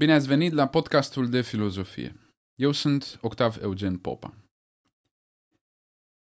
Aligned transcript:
Bine 0.00 0.12
ați 0.12 0.26
venit 0.26 0.52
la 0.52 0.68
podcastul 0.68 1.28
de 1.28 1.42
filozofie. 1.42 2.16
Eu 2.54 2.72
sunt 2.72 3.18
Octav 3.22 3.62
Eugen 3.62 3.98
Popa. 3.98 4.34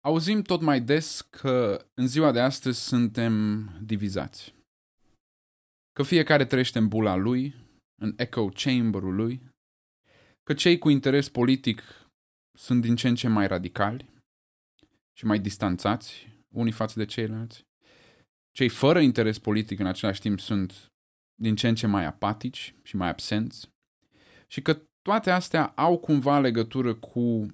Auzim 0.04 0.42
tot 0.42 0.60
mai 0.60 0.80
des 0.80 1.20
că 1.20 1.86
în 1.94 2.06
ziua 2.06 2.32
de 2.32 2.40
astăzi 2.40 2.80
suntem 2.80 3.64
divizați. 3.82 4.54
Că 5.92 6.02
fiecare 6.02 6.44
trăiește 6.44 6.78
în 6.78 6.88
bula 6.88 7.14
lui, 7.14 7.54
în 8.02 8.14
echo 8.16 8.48
chamber-ul 8.48 9.14
lui, 9.14 9.40
că 10.42 10.54
cei 10.54 10.78
cu 10.78 10.88
interes 10.88 11.28
politic 11.28 11.82
sunt 12.56 12.80
din 12.80 12.96
ce 12.96 13.08
în 13.08 13.14
ce 13.14 13.28
mai 13.28 13.46
radicali 13.46 14.10
și 15.16 15.24
mai 15.24 15.38
distanțați 15.38 16.28
unii 16.54 16.72
față 16.72 16.98
de 16.98 17.04
ceilalți. 17.04 17.64
Cei 18.50 18.68
fără 18.68 19.00
interes 19.00 19.38
politic 19.38 19.78
în 19.78 19.86
același 19.86 20.20
timp 20.20 20.40
sunt 20.40 20.92
din 21.40 21.54
ce 21.54 21.68
în 21.68 21.74
ce 21.74 21.86
mai 21.86 22.04
apatici 22.04 22.74
și 22.82 22.96
mai 22.96 23.08
absenți 23.08 23.70
și 24.46 24.62
că 24.62 24.82
toate 25.02 25.30
astea 25.30 25.64
au 25.64 25.98
cumva 25.98 26.38
legătură 26.40 26.94
cu 26.94 27.46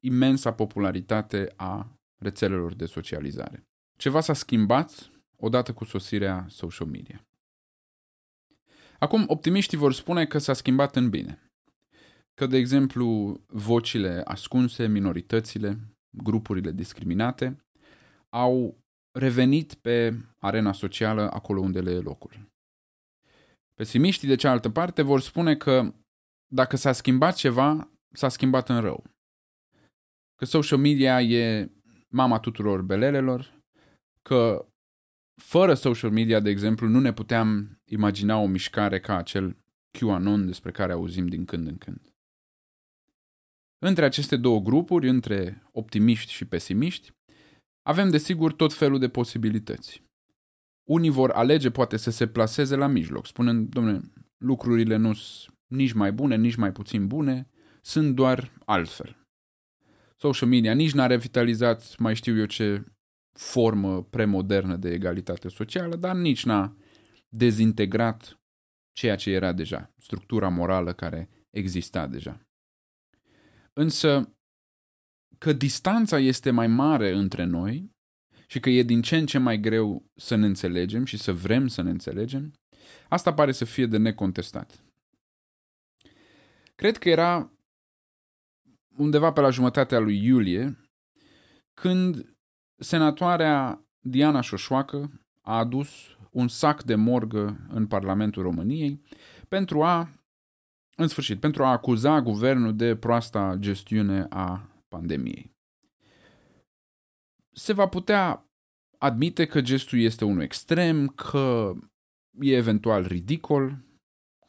imensa 0.00 0.52
popularitate 0.52 1.52
a 1.56 1.98
rețelelor 2.18 2.74
de 2.74 2.86
socializare. 2.86 3.66
Ceva 3.96 4.20
s-a 4.20 4.32
schimbat 4.32 5.10
odată 5.36 5.72
cu 5.72 5.84
sosirea 5.84 6.46
social 6.48 6.88
media. 6.88 7.26
Acum, 8.98 9.24
optimiștii 9.26 9.78
vor 9.78 9.92
spune 9.92 10.26
că 10.26 10.38
s-a 10.38 10.52
schimbat 10.52 10.96
în 10.96 11.10
bine. 11.10 11.52
Că, 12.34 12.46
de 12.46 12.56
exemplu, 12.56 13.40
vocile 13.46 14.20
ascunse, 14.24 14.86
minoritățile, 14.86 15.78
grupurile 16.10 16.72
discriminate 16.72 17.64
au 18.28 18.78
revenit 19.10 19.74
pe 19.74 20.20
arena 20.38 20.72
socială 20.72 21.30
acolo 21.30 21.60
unde 21.60 21.80
le 21.80 21.90
e 21.90 22.00
locul. 22.00 22.52
Pesimiștii, 23.74 24.28
de 24.28 24.34
cealaltă 24.34 24.70
parte, 24.70 25.02
vor 25.02 25.20
spune 25.20 25.56
că 25.56 25.94
dacă 26.52 26.76
s-a 26.76 26.92
schimbat 26.92 27.34
ceva, 27.34 27.90
s-a 28.12 28.28
schimbat 28.28 28.68
în 28.68 28.80
rău. 28.80 29.04
Că 30.34 30.44
social 30.44 30.78
media 30.78 31.22
e 31.22 31.70
mama 32.08 32.38
tuturor 32.38 32.82
belelelor, 32.82 33.60
că 34.22 34.68
fără 35.42 35.74
social 35.74 36.10
media, 36.10 36.40
de 36.40 36.50
exemplu, 36.50 36.88
nu 36.88 37.00
ne 37.00 37.12
puteam 37.12 37.78
imagina 37.84 38.36
o 38.36 38.46
mișcare 38.46 39.00
ca 39.00 39.16
acel 39.16 39.56
QAnon 39.98 40.46
despre 40.46 40.70
care 40.70 40.92
auzim 40.92 41.26
din 41.26 41.44
când 41.44 41.66
în 41.66 41.78
când. 41.78 42.14
Între 43.78 44.04
aceste 44.04 44.36
două 44.36 44.60
grupuri, 44.60 45.08
între 45.08 45.62
optimiști 45.72 46.32
și 46.32 46.44
pesimiști, 46.44 47.12
avem 47.82 48.10
desigur 48.10 48.52
tot 48.52 48.72
felul 48.72 48.98
de 48.98 49.08
posibilități. 49.08 50.03
Unii 50.84 51.10
vor 51.10 51.30
alege 51.30 51.70
poate 51.70 51.96
să 51.96 52.10
se 52.10 52.26
plaseze 52.26 52.76
la 52.76 52.86
mijloc, 52.86 53.26
spunând, 53.26 53.68
domnule, 53.68 54.00
lucrurile 54.38 54.96
nu 54.96 55.12
sunt 55.12 55.56
nici 55.66 55.92
mai 55.92 56.12
bune, 56.12 56.36
nici 56.36 56.54
mai 56.54 56.72
puțin 56.72 57.06
bune, 57.06 57.48
sunt 57.80 58.14
doar 58.14 58.52
altfel. 58.64 59.26
Social 60.16 60.48
media 60.48 60.74
nici 60.74 60.92
n-a 60.92 61.06
revitalizat, 61.06 61.98
mai 61.98 62.14
știu 62.14 62.38
eu 62.38 62.44
ce, 62.44 62.84
formă 63.32 64.02
premodernă 64.02 64.76
de 64.76 64.90
egalitate 64.90 65.48
socială, 65.48 65.96
dar 65.96 66.16
nici 66.16 66.44
n-a 66.44 66.76
dezintegrat 67.28 68.40
ceea 68.92 69.16
ce 69.16 69.30
era 69.30 69.52
deja, 69.52 69.94
structura 69.98 70.48
morală 70.48 70.92
care 70.92 71.28
exista 71.50 72.06
deja. 72.06 72.46
Însă, 73.72 74.36
că 75.38 75.52
distanța 75.52 76.18
este 76.18 76.50
mai 76.50 76.66
mare 76.66 77.12
între 77.12 77.44
noi 77.44 77.93
și 78.54 78.60
că 78.60 78.70
e 78.70 78.82
din 78.82 79.02
ce 79.02 79.16
în 79.16 79.26
ce 79.26 79.38
mai 79.38 79.60
greu 79.60 80.10
să 80.14 80.34
ne 80.34 80.46
înțelegem 80.46 81.04
și 81.04 81.16
să 81.16 81.32
vrem 81.32 81.66
să 81.66 81.82
ne 81.82 81.90
înțelegem, 81.90 82.52
asta 83.08 83.34
pare 83.34 83.52
să 83.52 83.64
fie 83.64 83.86
de 83.86 83.96
necontestat. 83.96 84.80
Cred 86.74 86.98
că 86.98 87.08
era 87.08 87.52
undeva 88.96 89.32
pe 89.32 89.40
la 89.40 89.50
jumătatea 89.50 89.98
lui 89.98 90.24
iulie, 90.24 90.90
când 91.80 92.36
senatoarea 92.76 93.86
Diana 94.00 94.40
Șoșoacă 94.40 95.24
a 95.40 95.58
adus 95.58 95.90
un 96.30 96.48
sac 96.48 96.82
de 96.82 96.94
morgă 96.94 97.66
în 97.68 97.86
Parlamentul 97.86 98.42
României 98.42 99.02
pentru 99.48 99.82
a, 99.82 100.08
în 100.96 101.08
sfârșit, 101.08 101.40
pentru 101.40 101.64
a 101.64 101.70
acuza 101.70 102.20
guvernul 102.20 102.76
de 102.76 102.96
proasta 102.96 103.56
gestiune 103.58 104.26
a 104.28 104.68
pandemiei. 104.88 105.52
Se 107.52 107.72
va 107.72 107.88
putea 107.88 108.44
admite 109.04 109.46
că 109.46 109.60
gestul 109.60 109.98
este 109.98 110.24
unul 110.24 110.42
extrem, 110.42 111.06
că 111.06 111.72
e 112.40 112.56
eventual 112.56 113.06
ridicol, 113.06 113.84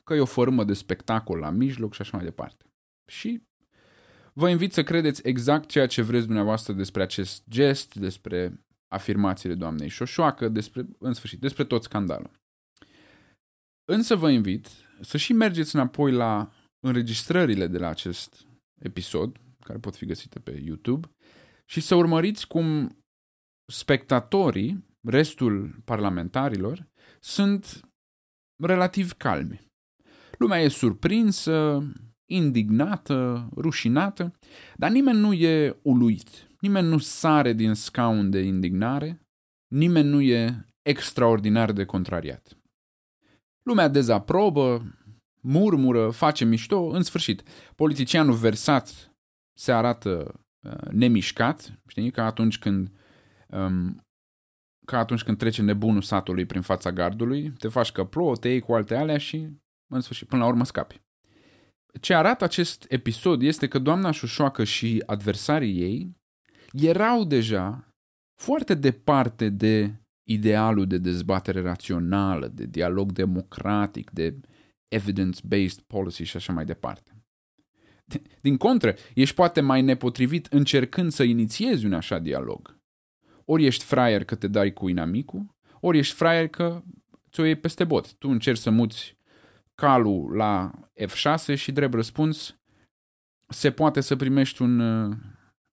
că 0.03 0.13
e 0.13 0.19
o 0.19 0.25
formă 0.25 0.63
de 0.63 0.73
spectacol 0.73 1.37
la 1.37 1.49
mijloc 1.49 1.93
și 1.93 2.01
așa 2.01 2.17
mai 2.17 2.25
departe. 2.25 2.65
Și 3.11 3.41
vă 4.33 4.49
invit 4.49 4.73
să 4.73 4.83
credeți 4.83 5.27
exact 5.27 5.69
ceea 5.69 5.87
ce 5.87 6.01
vreți 6.01 6.25
dumneavoastră 6.25 6.73
despre 6.73 7.01
acest 7.01 7.43
gest, 7.49 7.95
despre 7.95 8.65
afirmațiile 8.87 9.55
doamnei 9.55 9.89
Șoșoacă, 9.89 10.49
despre, 10.49 10.85
în 10.99 11.13
sfârșit, 11.13 11.39
despre 11.39 11.63
tot 11.63 11.83
scandalul. 11.83 12.31
Însă 13.91 14.15
vă 14.15 14.29
invit 14.29 14.67
să 15.01 15.17
și 15.17 15.33
mergeți 15.33 15.75
înapoi 15.75 16.11
la 16.11 16.51
înregistrările 16.79 17.67
de 17.67 17.77
la 17.77 17.87
acest 17.87 18.47
episod, 18.79 19.37
care 19.59 19.79
pot 19.79 19.95
fi 19.95 20.05
găsite 20.05 20.39
pe 20.39 20.61
YouTube, 20.65 21.09
și 21.65 21.81
să 21.81 21.95
urmăriți 21.95 22.47
cum 22.47 22.97
spectatorii, 23.65 24.85
restul 25.07 25.81
parlamentarilor, 25.85 26.87
sunt 27.19 27.89
relativ 28.63 29.11
calmi. 29.11 29.61
Lumea 30.37 30.59
e 30.59 30.67
surprinsă, 30.67 31.83
indignată, 32.25 33.49
rușinată, 33.55 34.31
dar 34.75 34.91
nimeni 34.91 35.19
nu 35.19 35.33
e 35.33 35.79
uluit, 35.81 36.47
nimeni 36.59 36.87
nu 36.87 36.97
sare 36.97 37.53
din 37.53 37.73
scaun 37.73 38.29
de 38.29 38.39
indignare, 38.39 39.21
nimeni 39.67 40.09
nu 40.09 40.21
e 40.21 40.65
extraordinar 40.81 41.71
de 41.71 41.85
contrariat. 41.85 42.57
Lumea 43.63 43.87
dezaprobă, 43.87 44.95
murmură, 45.41 46.09
face 46.09 46.45
mișto, 46.45 46.87
în 46.87 47.03
sfârșit. 47.03 47.43
Politicianul 47.75 48.35
versat 48.35 49.11
se 49.57 49.71
arată 49.71 50.41
uh, 50.67 50.91
nemișcat, 50.91 51.79
știi, 51.87 52.11
ca 52.11 52.25
atunci 52.25 52.59
când 52.59 52.91
um, 53.55 54.05
ca 54.85 54.97
atunci 54.97 55.23
când 55.23 55.37
trece 55.37 55.61
nebunul 55.61 56.01
satului 56.01 56.45
prin 56.45 56.61
fața 56.61 56.91
gardului, 56.91 57.51
te 57.51 57.67
faci 57.67 57.91
că 57.91 58.03
plouă, 58.03 58.35
te 58.35 58.49
iei 58.49 58.59
cu 58.59 58.73
alte 58.73 58.95
alea 58.95 59.17
și 59.17 59.49
în 59.93 60.01
sfârșit, 60.01 60.27
până 60.27 60.41
la 60.41 60.47
urmă 60.47 60.63
scapi. 60.63 61.01
Ce 62.01 62.13
arată 62.13 62.43
acest 62.43 62.85
episod 62.87 63.41
este 63.41 63.67
că 63.67 63.79
doamna 63.79 64.11
Șușoacă 64.11 64.63
și 64.63 65.03
adversarii 65.05 65.81
ei 65.81 66.15
erau 66.71 67.23
deja 67.23 67.87
foarte 68.41 68.73
departe 68.73 69.49
de 69.49 69.93
idealul 70.29 70.87
de 70.87 70.97
dezbatere 70.97 71.61
rațională, 71.61 72.47
de 72.47 72.65
dialog 72.65 73.11
democratic, 73.11 74.11
de 74.11 74.39
evidence-based 74.87 75.79
policy 75.87 76.23
și 76.23 76.37
așa 76.37 76.53
mai 76.53 76.65
departe. 76.65 77.15
Din 78.41 78.57
contră, 78.57 78.95
ești 79.13 79.35
poate 79.35 79.61
mai 79.61 79.81
nepotrivit 79.81 80.45
încercând 80.45 81.11
să 81.11 81.23
inițiezi 81.23 81.85
un 81.85 81.93
așa 81.93 82.19
dialog. 82.19 82.77
Ori 83.45 83.65
ești 83.65 83.83
fraier 83.83 84.23
că 84.23 84.35
te 84.35 84.47
dai 84.47 84.73
cu 84.73 84.87
inamicul, 84.87 85.55
ori 85.79 85.97
ești 85.97 86.15
fraier 86.15 86.47
că 86.47 86.83
ți-o 87.31 87.43
iei 87.43 87.55
peste 87.55 87.83
bot. 87.83 88.13
Tu 88.13 88.29
încerci 88.29 88.59
să 88.59 88.69
muți 88.69 89.17
calul 89.75 90.35
la 90.35 90.71
F6 91.01 91.57
și 91.57 91.71
drept 91.71 91.93
răspuns 91.93 92.57
se 93.47 93.71
poate 93.71 94.01
să 94.01 94.15
primești 94.15 94.61
un, 94.61 94.79
uh, 94.79 95.17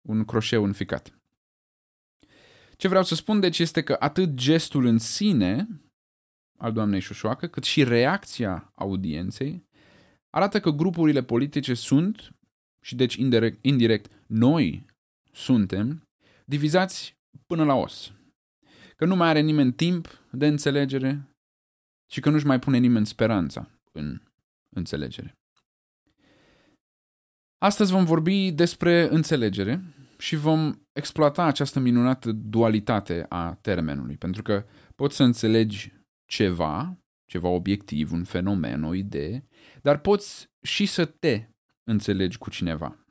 un 0.02 0.24
croșeu 0.24 0.64
înficat. 0.64 1.20
Ce 2.76 2.88
vreau 2.88 3.04
să 3.04 3.14
spun 3.14 3.40
deci 3.40 3.58
este 3.58 3.82
că 3.82 3.96
atât 3.98 4.34
gestul 4.34 4.84
în 4.84 4.98
sine 4.98 5.66
al 6.58 6.72
doamnei 6.72 7.00
Șușoacă, 7.00 7.46
cât 7.46 7.64
și 7.64 7.84
reacția 7.84 8.72
audienței 8.74 9.66
arată 10.30 10.60
că 10.60 10.70
grupurile 10.70 11.22
politice 11.22 11.74
sunt, 11.74 12.34
și 12.80 12.94
deci 12.94 13.14
indirect, 13.14 13.64
indirect 13.64 14.22
noi 14.26 14.86
suntem, 15.32 16.08
divizați 16.44 17.16
până 17.46 17.64
la 17.64 17.74
os. 17.74 18.12
Că 18.96 19.04
nu 19.04 19.16
mai 19.16 19.28
are 19.28 19.40
nimeni 19.40 19.72
timp 19.72 20.08
de 20.30 20.46
înțelegere 20.46 21.36
și 22.10 22.20
că 22.20 22.30
nu-și 22.30 22.46
mai 22.46 22.58
pune 22.58 22.78
nimeni 22.78 23.06
speranța 23.06 23.70
în 23.92 24.22
înțelegere. 24.68 25.36
Astăzi 27.58 27.92
vom 27.92 28.04
vorbi 28.04 28.52
despre 28.52 29.08
înțelegere 29.10 29.82
și 30.18 30.36
vom 30.36 30.74
exploata 30.92 31.44
această 31.44 31.80
minunată 31.80 32.32
dualitate 32.32 33.26
a 33.28 33.54
termenului, 33.54 34.16
pentru 34.16 34.42
că 34.42 34.66
poți 34.94 35.16
să 35.16 35.22
înțelegi 35.22 35.92
ceva, 36.24 36.98
ceva 37.24 37.48
obiectiv, 37.48 38.12
un 38.12 38.24
fenomen, 38.24 38.82
o 38.82 38.94
idee, 38.94 39.46
dar 39.82 40.00
poți 40.00 40.50
și 40.62 40.86
să 40.86 41.04
te 41.04 41.48
înțelegi 41.84 42.38
cu 42.38 42.50
cineva. 42.50 43.06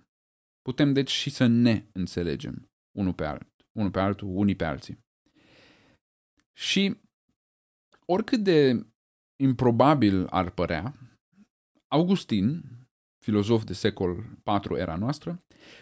Putem 0.62 0.94
deci 0.94 1.12
și 1.12 1.30
să 1.30 1.46
ne 1.46 1.86
înțelegem 1.92 2.72
unul 2.92 3.14
pe, 3.14 3.26
alt, 3.26 3.51
unul 3.72 3.92
pe 3.92 4.00
altul, 4.00 4.28
unii 4.32 4.56
pe 4.56 4.66
alții. 4.66 5.00
Și 6.58 6.96
oricât 8.06 8.44
de 8.44 8.86
improbabil 9.44 10.28
ar 10.28 10.50
părea, 10.50 10.94
Augustin, 11.88 12.64
filozof 13.26 13.64
de 13.64 13.74
secol 13.74 14.24
IV 14.46 14.72
era 14.72 14.96
noastră, 14.96 15.38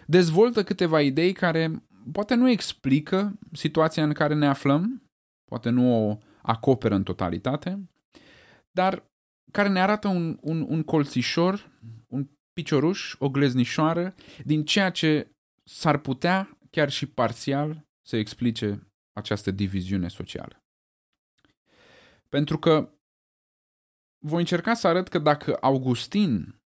dezvoltă 0.08 0.64
câteva 0.64 1.02
idei 1.02 1.34
care 1.34 1.84
poate 2.12 2.36
nu 2.36 2.50
explică 2.50 3.40
situația 3.52 4.04
în 4.04 4.14
care 4.14 4.34
ne 4.34 4.48
aflăm, 4.48 5.04
poate 5.46 5.70
nu 5.70 6.10
o 6.10 6.18
acoperă 6.42 6.96
în 6.96 7.04
totalitate, 7.04 7.90
dar 8.72 9.04
care 9.52 9.70
ne 9.70 9.82
arată 9.82 10.08
un, 10.08 10.38
un, 10.42 10.66
un 10.70 10.84
colțișor, 10.84 11.72
un 12.08 12.28
picioruș, 12.54 13.16
o 13.20 13.30
gleznișoară 13.30 14.16
din 14.44 14.66
ceea 14.66 14.90
ce 14.90 15.32
s-ar 15.64 15.98
putea, 15.98 16.59
chiar 16.70 16.90
și 16.90 17.06
parțial, 17.06 17.88
să 18.02 18.18
explice 18.18 18.92
această 19.14 19.52
diviziune 19.52 20.08
socială. 20.08 20.64
Pentru 22.30 22.60
că 22.60 22.94
voi 24.26 24.40
încerca 24.40 24.74
să 24.74 24.88
arăt 24.88 25.08
că 25.08 25.20
dacă 25.20 25.58
Augustin 25.62 26.62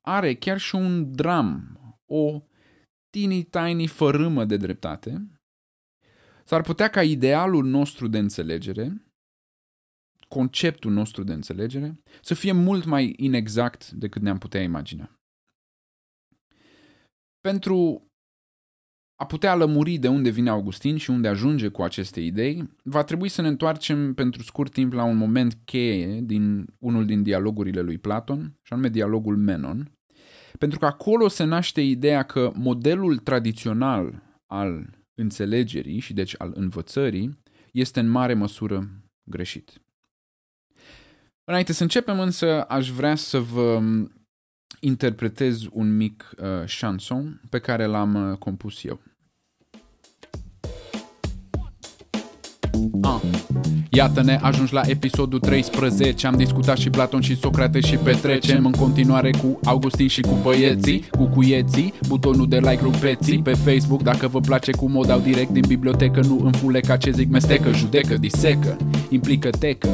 are 0.00 0.34
chiar 0.34 0.58
și 0.58 0.74
un 0.74 1.14
dram, 1.14 1.78
o 2.06 2.42
teeny 3.10 3.42
tiny 3.42 3.86
fărâmă 3.86 4.44
de 4.44 4.56
dreptate, 4.56 5.40
s-ar 6.44 6.62
putea 6.62 6.88
ca 6.90 7.02
idealul 7.02 7.64
nostru 7.64 8.08
de 8.08 8.18
înțelegere, 8.18 9.06
conceptul 10.28 10.92
nostru 10.92 11.22
de 11.22 11.32
înțelegere, 11.32 12.02
să 12.20 12.34
fie 12.34 12.52
mult 12.52 12.84
mai 12.84 13.14
inexact 13.16 13.90
decât 13.90 14.22
ne-am 14.22 14.38
putea 14.38 14.62
imagina. 14.62 15.20
Pentru 17.40 18.06
a 19.22 19.26
putea 19.26 19.54
lămuri 19.54 19.96
de 19.96 20.08
unde 20.08 20.30
vine 20.30 20.50
Augustin 20.50 20.96
și 20.96 21.10
unde 21.10 21.28
ajunge 21.28 21.68
cu 21.68 21.82
aceste 21.82 22.20
idei, 22.20 22.68
va 22.82 23.02
trebui 23.02 23.28
să 23.28 23.42
ne 23.42 23.48
întoarcem 23.48 24.14
pentru 24.14 24.42
scurt 24.42 24.72
timp 24.72 24.92
la 24.92 25.04
un 25.04 25.16
moment 25.16 25.58
cheie 25.64 26.20
din 26.20 26.66
unul 26.78 27.06
din 27.06 27.22
dialogurile 27.22 27.80
lui 27.80 27.98
Platon, 27.98 28.58
și 28.62 28.72
anume 28.72 28.88
dialogul 28.88 29.36
Menon, 29.36 29.90
pentru 30.58 30.78
că 30.78 30.86
acolo 30.86 31.28
se 31.28 31.44
naște 31.44 31.80
ideea 31.80 32.22
că 32.22 32.52
modelul 32.54 33.18
tradițional 33.18 34.22
al 34.46 34.90
înțelegerii 35.14 35.98
și 35.98 36.12
deci 36.12 36.34
al 36.38 36.52
învățării 36.54 37.38
este 37.72 38.00
în 38.00 38.08
mare 38.08 38.34
măsură 38.34 38.88
greșit. 39.24 39.82
Înainte 41.44 41.72
să 41.72 41.82
începem 41.82 42.20
însă, 42.20 42.62
aș 42.62 42.90
vrea 42.90 43.14
să 43.14 43.38
vă 43.38 43.82
interpretez 44.80 45.66
un 45.70 45.96
mic 45.96 46.30
uh, 46.38 46.46
chanson 46.80 47.40
pe 47.48 47.58
care 47.58 47.84
l-am 47.84 48.30
uh, 48.30 48.38
compus 48.38 48.84
eu. 48.84 49.00
Ah. 53.02 53.20
Iată-ne 53.90 54.38
ajungi 54.42 54.72
la 54.72 54.80
episodul 54.84 55.38
13 55.38 56.26
Am 56.26 56.36
discutat 56.36 56.76
și 56.76 56.90
Platon 56.90 57.20
și 57.20 57.36
Socrate 57.36 57.80
și 57.80 57.96
petrecem 57.96 58.66
În 58.66 58.72
continuare 58.72 59.30
cu 59.30 59.58
Augustin 59.64 60.08
și 60.08 60.20
cu 60.20 60.38
băieții 60.42 61.04
Cu 61.10 61.24
cuieții, 61.24 61.94
butonul 62.08 62.48
de 62.48 62.56
like 62.56 62.80
rupeții 62.82 63.42
Pe 63.42 63.52
Facebook 63.52 64.02
dacă 64.02 64.28
vă 64.28 64.40
place 64.40 64.72
cum 64.72 64.96
o 64.96 65.04
dau 65.04 65.18
direct 65.18 65.50
din 65.50 65.64
bibliotecă 65.66 66.20
Nu 66.20 66.40
în 66.44 66.52
fuleca 66.52 66.96
ce 66.96 67.10
zic 67.10 67.30
mestecă, 67.30 67.72
judecă, 67.72 68.16
disecă 68.16 68.76
Implică 69.08 69.50
tecă 69.50 69.88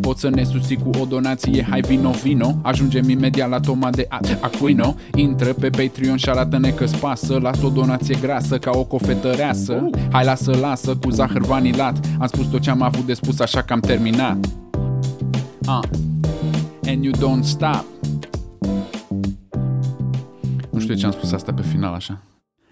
Poți 0.00 0.20
să 0.20 0.28
ne 0.28 0.44
susții 0.44 0.76
cu 0.76 0.90
o 1.00 1.04
donație, 1.04 1.66
hai 1.70 1.80
vino, 1.80 2.10
vino. 2.10 2.58
Ajungem 2.62 3.08
imediat 3.08 3.48
la 3.48 3.60
toma 3.60 3.90
de 3.90 4.06
Aquino. 4.40 4.94
Intră 5.14 5.52
pe 5.52 5.70
Patreon 5.70 6.16
și 6.16 6.28
arată-ne 6.28 6.70
că-ți 6.70 6.96
pasă. 6.96 7.38
Lasă 7.38 7.66
o 7.66 7.68
donație 7.68 8.16
grasă 8.20 8.58
ca 8.58 8.70
o 8.74 8.84
cofetăreasă. 8.84 9.72
Uh. 9.72 10.00
Hai 10.10 10.24
lasă, 10.24 10.56
lasă 10.60 10.96
cu 10.96 11.10
zahăr 11.10 11.42
vanilat. 11.42 12.06
Am 12.18 12.26
spus 12.26 12.46
tot 12.46 12.60
ce 12.60 12.70
am 12.70 12.82
avut 12.82 13.06
de 13.06 13.14
spus 13.14 13.40
așa 13.40 13.62
că 13.62 13.72
am 13.72 13.80
terminat. 13.80 14.46
Uh. 15.66 15.80
And 16.86 17.04
you 17.04 17.12
don't 17.12 17.44
stop. 17.44 17.84
Nu 20.70 20.80
știu 20.80 20.94
ce 20.94 21.06
am 21.06 21.12
spus 21.12 21.32
asta 21.32 21.52
pe 21.52 21.62
final 21.62 21.94
așa. 21.94 22.22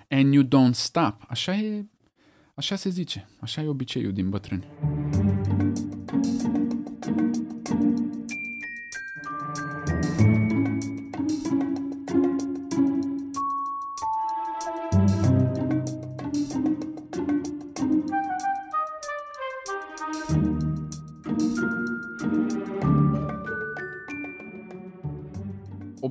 And 0.08 0.34
you 0.34 0.44
don't 0.44 0.74
stop. 0.74 1.14
Așa 1.28 1.52
e 1.52 1.84
Așa 2.60 2.76
se 2.76 2.88
zice, 2.88 3.28
așa 3.40 3.62
e 3.62 3.68
obiceiul 3.68 4.12
din 4.12 4.28
bătrâni. 4.28 4.64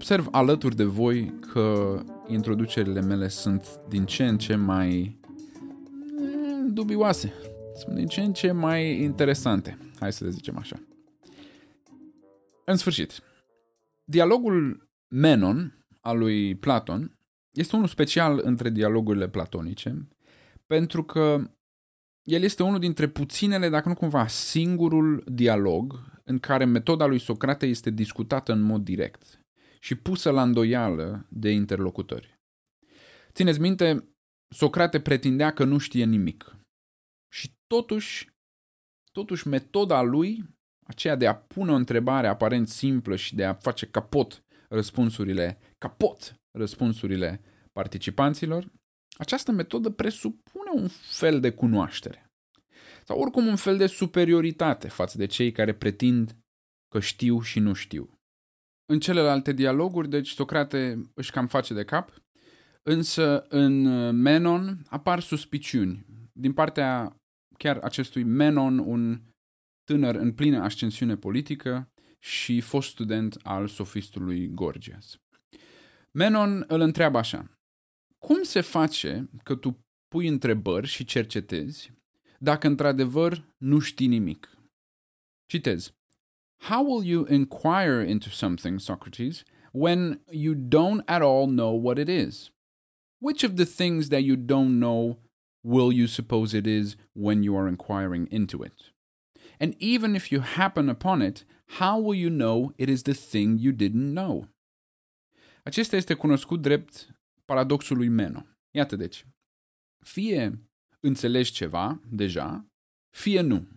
Observ 0.09 0.27
alături 0.31 0.75
de 0.75 0.83
voi 0.83 1.39
că 1.51 1.99
introducerile 2.27 3.01
mele 3.01 3.27
sunt 3.27 3.79
din 3.87 4.05
ce 4.05 4.27
în 4.27 4.37
ce 4.37 4.55
mai 4.55 5.19
eh, 6.19 6.65
dubioase. 6.67 7.33
Sunt 7.75 7.95
din 7.95 8.07
ce 8.07 8.21
în 8.21 8.33
ce 8.33 8.51
mai 8.51 9.01
interesante. 9.01 9.77
Hai 9.99 10.13
să 10.13 10.23
le 10.23 10.29
zicem 10.29 10.57
așa. 10.57 10.79
În 12.65 12.75
sfârșit, 12.75 13.19
dialogul 14.03 14.89
Menon 15.07 15.85
al 16.01 16.17
lui 16.17 16.55
Platon 16.55 17.17
este 17.51 17.75
unul 17.75 17.87
special 17.87 18.39
între 18.43 18.69
dialogurile 18.69 19.27
platonice, 19.27 20.07
pentru 20.67 21.03
că 21.03 21.41
el 22.23 22.43
este 22.43 22.63
unul 22.63 22.79
dintre 22.79 23.07
puținele, 23.07 23.69
dacă 23.69 23.89
nu 23.89 23.95
cumva 23.95 24.27
singurul 24.27 25.23
dialog 25.25 25.99
în 26.23 26.39
care 26.39 26.65
metoda 26.65 27.05
lui 27.05 27.19
Socrate 27.19 27.65
este 27.65 27.89
discutată 27.89 28.51
în 28.51 28.61
mod 28.61 28.83
direct 28.83 29.38
și 29.79 29.95
pusă 29.95 30.31
la 30.31 30.41
îndoială 30.41 31.25
de 31.29 31.49
interlocutori. 31.49 32.37
Țineți 33.31 33.59
minte, 33.59 34.09
Socrate 34.55 34.99
pretindea 34.99 35.53
că 35.53 35.63
nu 35.63 35.77
știe 35.77 36.05
nimic. 36.05 36.55
Și 37.31 37.53
totuși, 37.67 38.29
totuși 39.11 39.47
metoda 39.47 40.01
lui, 40.01 40.43
aceea 40.85 41.15
de 41.15 41.27
a 41.27 41.35
pune 41.35 41.71
o 41.71 41.75
întrebare 41.75 42.27
aparent 42.27 42.67
simplă 42.67 43.15
și 43.15 43.35
de 43.35 43.45
a 43.45 43.53
face 43.53 43.85
capot 43.85 44.43
răspunsurile, 44.69 45.59
capot 45.77 46.35
răspunsurile 46.57 47.41
participanților, 47.71 48.71
această 49.17 49.51
metodă 49.51 49.89
presupune 49.89 50.69
un 50.73 50.87
fel 50.87 51.39
de 51.39 51.51
cunoaștere. 51.51 52.25
Sau 53.05 53.19
oricum 53.19 53.47
un 53.47 53.55
fel 53.55 53.77
de 53.77 53.87
superioritate 53.87 54.87
față 54.87 55.17
de 55.17 55.25
cei 55.25 55.51
care 55.51 55.73
pretind 55.73 56.35
că 56.87 56.99
știu 56.99 57.41
și 57.41 57.59
nu 57.59 57.73
știu. 57.73 58.18
În 58.91 58.99
celelalte 58.99 59.51
dialoguri, 59.51 60.09
deci 60.09 60.29
Socrate 60.29 61.11
își 61.13 61.31
cam 61.31 61.47
face 61.47 61.73
de 61.73 61.83
cap, 61.83 62.23
însă 62.83 63.45
în 63.49 63.81
Menon 64.15 64.81
apar 64.87 65.19
suspiciuni 65.19 66.05
din 66.33 66.53
partea 66.53 67.15
chiar 67.57 67.77
acestui 67.77 68.23
Menon, 68.23 68.77
un 68.77 69.21
tânăr 69.83 70.15
în 70.15 70.33
plină 70.33 70.59
ascensiune 70.61 71.15
politică 71.15 71.91
și 72.19 72.61
fost 72.61 72.89
student 72.89 73.37
al 73.43 73.67
sofistului 73.67 74.47
Gorgias. 74.47 75.17
Menon 76.11 76.63
îl 76.67 76.79
întreabă 76.79 77.17
așa, 77.17 77.59
cum 78.17 78.43
se 78.43 78.61
face 78.61 79.29
că 79.43 79.55
tu 79.55 79.79
pui 80.07 80.27
întrebări 80.27 80.87
și 80.87 81.03
cercetezi 81.03 81.93
dacă 82.39 82.67
într-adevăr 82.67 83.55
nu 83.57 83.79
știi 83.79 84.07
nimic? 84.07 84.57
Citez. 85.45 85.93
How 86.63 86.83
will 86.83 87.03
you 87.03 87.25
inquire 87.25 88.01
into 88.01 88.29
something, 88.29 88.79
Socrates, 88.79 89.43
when 89.71 90.19
you 90.29 90.55
don't 90.55 91.03
at 91.07 91.21
all 91.21 91.47
know 91.47 91.71
what 91.71 91.97
it 91.97 92.09
is? 92.09 92.51
Which 93.19 93.43
of 93.43 93.55
the 93.55 93.65
things 93.65 94.09
that 94.09 94.23
you 94.23 94.35
don't 94.35 94.79
know 94.79 95.17
will 95.63 95.91
you 95.91 96.07
suppose 96.07 96.53
it 96.53 96.67
is 96.67 96.95
when 97.13 97.43
you 97.43 97.55
are 97.55 97.67
inquiring 97.67 98.27
into 98.31 98.63
it? 98.63 98.91
And 99.59 99.75
even 99.79 100.15
if 100.15 100.31
you 100.31 100.41
happen 100.41 100.89
upon 100.89 101.21
it, 101.21 101.43
how 101.77 101.99
will 101.99 102.15
you 102.15 102.29
know 102.29 102.73
it 102.77 102.89
is 102.89 103.03
the 103.03 103.13
thing 103.13 103.57
you 103.57 103.71
didn't 103.71 104.13
know? 104.13 104.47
Acesta 105.65 105.95
este 105.95 106.13
cunoscut 106.13 106.61
drept 106.61 107.07
paradoxul 107.45 107.97
lui 107.97 108.09
Meno. 108.09 108.45
Iată 108.71 108.95
deci, 108.95 109.25
fie 110.05 110.59
înțelegi 110.99 111.51
ceva 111.51 112.01
deja, 112.09 112.65
fie 113.17 113.41
nu. 113.41 113.67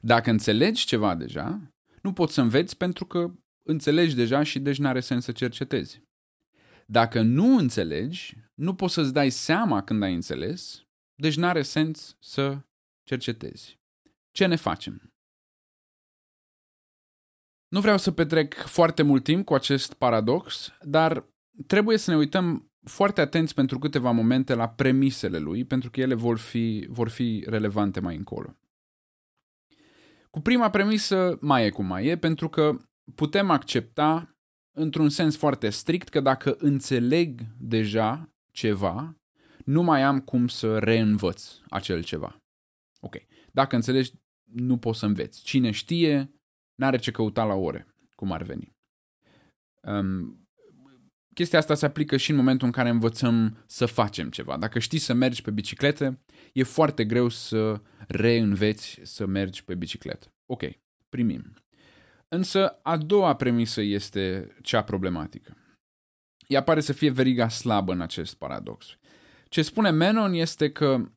Dacă 0.00 0.30
înțelegi 0.30 0.86
ceva 0.86 1.14
deja, 1.14 1.73
nu 2.04 2.12
poți 2.12 2.34
să 2.34 2.40
înveți 2.40 2.76
pentru 2.76 3.06
că 3.06 3.34
înțelegi 3.62 4.14
deja 4.14 4.42
și 4.42 4.58
deci 4.58 4.78
n-are 4.78 5.00
sens 5.00 5.24
să 5.24 5.32
cercetezi. 5.32 6.02
Dacă 6.86 7.22
nu 7.22 7.56
înțelegi, 7.56 8.36
nu 8.54 8.74
poți 8.74 8.94
să-ți 8.94 9.12
dai 9.12 9.30
seama 9.30 9.82
când 9.82 10.02
ai 10.02 10.14
înțeles, 10.14 10.86
deci 11.14 11.36
n-are 11.36 11.62
sens 11.62 12.16
să 12.20 12.60
cercetezi. 13.02 13.80
Ce 14.30 14.46
ne 14.46 14.56
facem? 14.56 15.12
Nu 17.68 17.80
vreau 17.80 17.98
să 17.98 18.10
petrec 18.10 18.54
foarte 18.54 19.02
mult 19.02 19.24
timp 19.24 19.44
cu 19.44 19.54
acest 19.54 19.94
paradox, 19.94 20.72
dar 20.80 21.28
trebuie 21.66 21.96
să 21.96 22.10
ne 22.10 22.16
uităm 22.16 22.72
foarte 22.82 23.20
atenți 23.20 23.54
pentru 23.54 23.78
câteva 23.78 24.10
momente 24.10 24.54
la 24.54 24.68
premisele 24.68 25.38
lui, 25.38 25.64
pentru 25.64 25.90
că 25.90 26.00
ele 26.00 26.14
vor 26.14 26.38
fi, 26.38 26.86
vor 26.88 27.08
fi 27.08 27.44
relevante 27.46 28.00
mai 28.00 28.16
încolo. 28.16 28.56
Cu 30.34 30.40
prima 30.40 30.70
premisă 30.70 31.38
mai 31.40 31.66
e 31.66 31.70
cum 31.70 31.86
mai 31.86 32.06
e, 32.06 32.16
pentru 32.16 32.48
că 32.48 32.76
putem 33.14 33.50
accepta 33.50 34.36
într-un 34.76 35.08
sens 35.08 35.36
foarte 35.36 35.70
strict 35.70 36.08
că 36.08 36.20
dacă 36.20 36.56
înțeleg 36.58 37.40
deja 37.58 38.32
ceva, 38.50 39.16
nu 39.64 39.82
mai 39.82 40.02
am 40.02 40.20
cum 40.20 40.48
să 40.48 40.78
reînvăț 40.78 41.50
acel 41.68 42.02
ceva. 42.02 42.42
Ok. 43.00 43.14
Dacă 43.52 43.74
înțelegi, 43.74 44.12
nu 44.44 44.78
poți 44.78 44.98
să 44.98 45.06
înveți. 45.06 45.42
Cine 45.42 45.70
știe, 45.70 46.34
n-are 46.74 46.96
ce 46.96 47.10
căuta 47.10 47.44
la 47.44 47.54
ore, 47.54 47.86
cum 48.14 48.32
ar 48.32 48.42
veni. 48.42 48.72
Um, 49.82 50.43
chestia 51.34 51.58
asta 51.58 51.74
se 51.74 51.86
aplică 51.86 52.16
și 52.16 52.30
în 52.30 52.36
momentul 52.36 52.66
în 52.66 52.72
care 52.72 52.88
învățăm 52.88 53.64
să 53.66 53.86
facem 53.86 54.30
ceva. 54.30 54.56
Dacă 54.56 54.78
știi 54.78 54.98
să 54.98 55.12
mergi 55.12 55.42
pe 55.42 55.50
bicicletă, 55.50 56.18
e 56.52 56.62
foarte 56.62 57.04
greu 57.04 57.28
să 57.28 57.80
reînveți 58.08 59.00
să 59.02 59.26
mergi 59.26 59.64
pe 59.64 59.74
bicicletă. 59.74 60.32
Ok, 60.46 60.62
primim. 61.08 61.54
Însă 62.28 62.68
a 62.82 62.96
doua 62.96 63.36
premisă 63.36 63.80
este 63.80 64.54
cea 64.62 64.82
problematică. 64.82 65.56
Ea 66.46 66.62
pare 66.62 66.80
să 66.80 66.92
fie 66.92 67.10
veriga 67.10 67.48
slabă 67.48 67.92
în 67.92 68.00
acest 68.00 68.34
paradox. 68.34 68.98
Ce 69.48 69.62
spune 69.62 69.90
Menon 69.90 70.32
este 70.32 70.72
că 70.72 71.12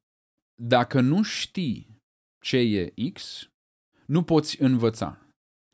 dacă 0.61 1.01
nu 1.01 1.23
știi 1.23 1.97
ce 2.43 2.57
e 2.57 2.93
X, 3.13 3.49
nu 4.05 4.23
poți 4.23 4.61
învăța. 4.61 5.21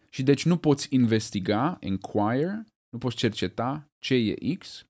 Și 0.10 0.24
deci 0.24 0.46
nu 0.46 0.58
poți 0.58 0.88
investiga, 0.90 1.78
inquire, 1.80 2.66
nu 2.90 2.98
poți 2.98 3.16
cerceta 3.16 3.88
ce 4.04 4.14
e 4.14 4.56
X, 4.56 4.86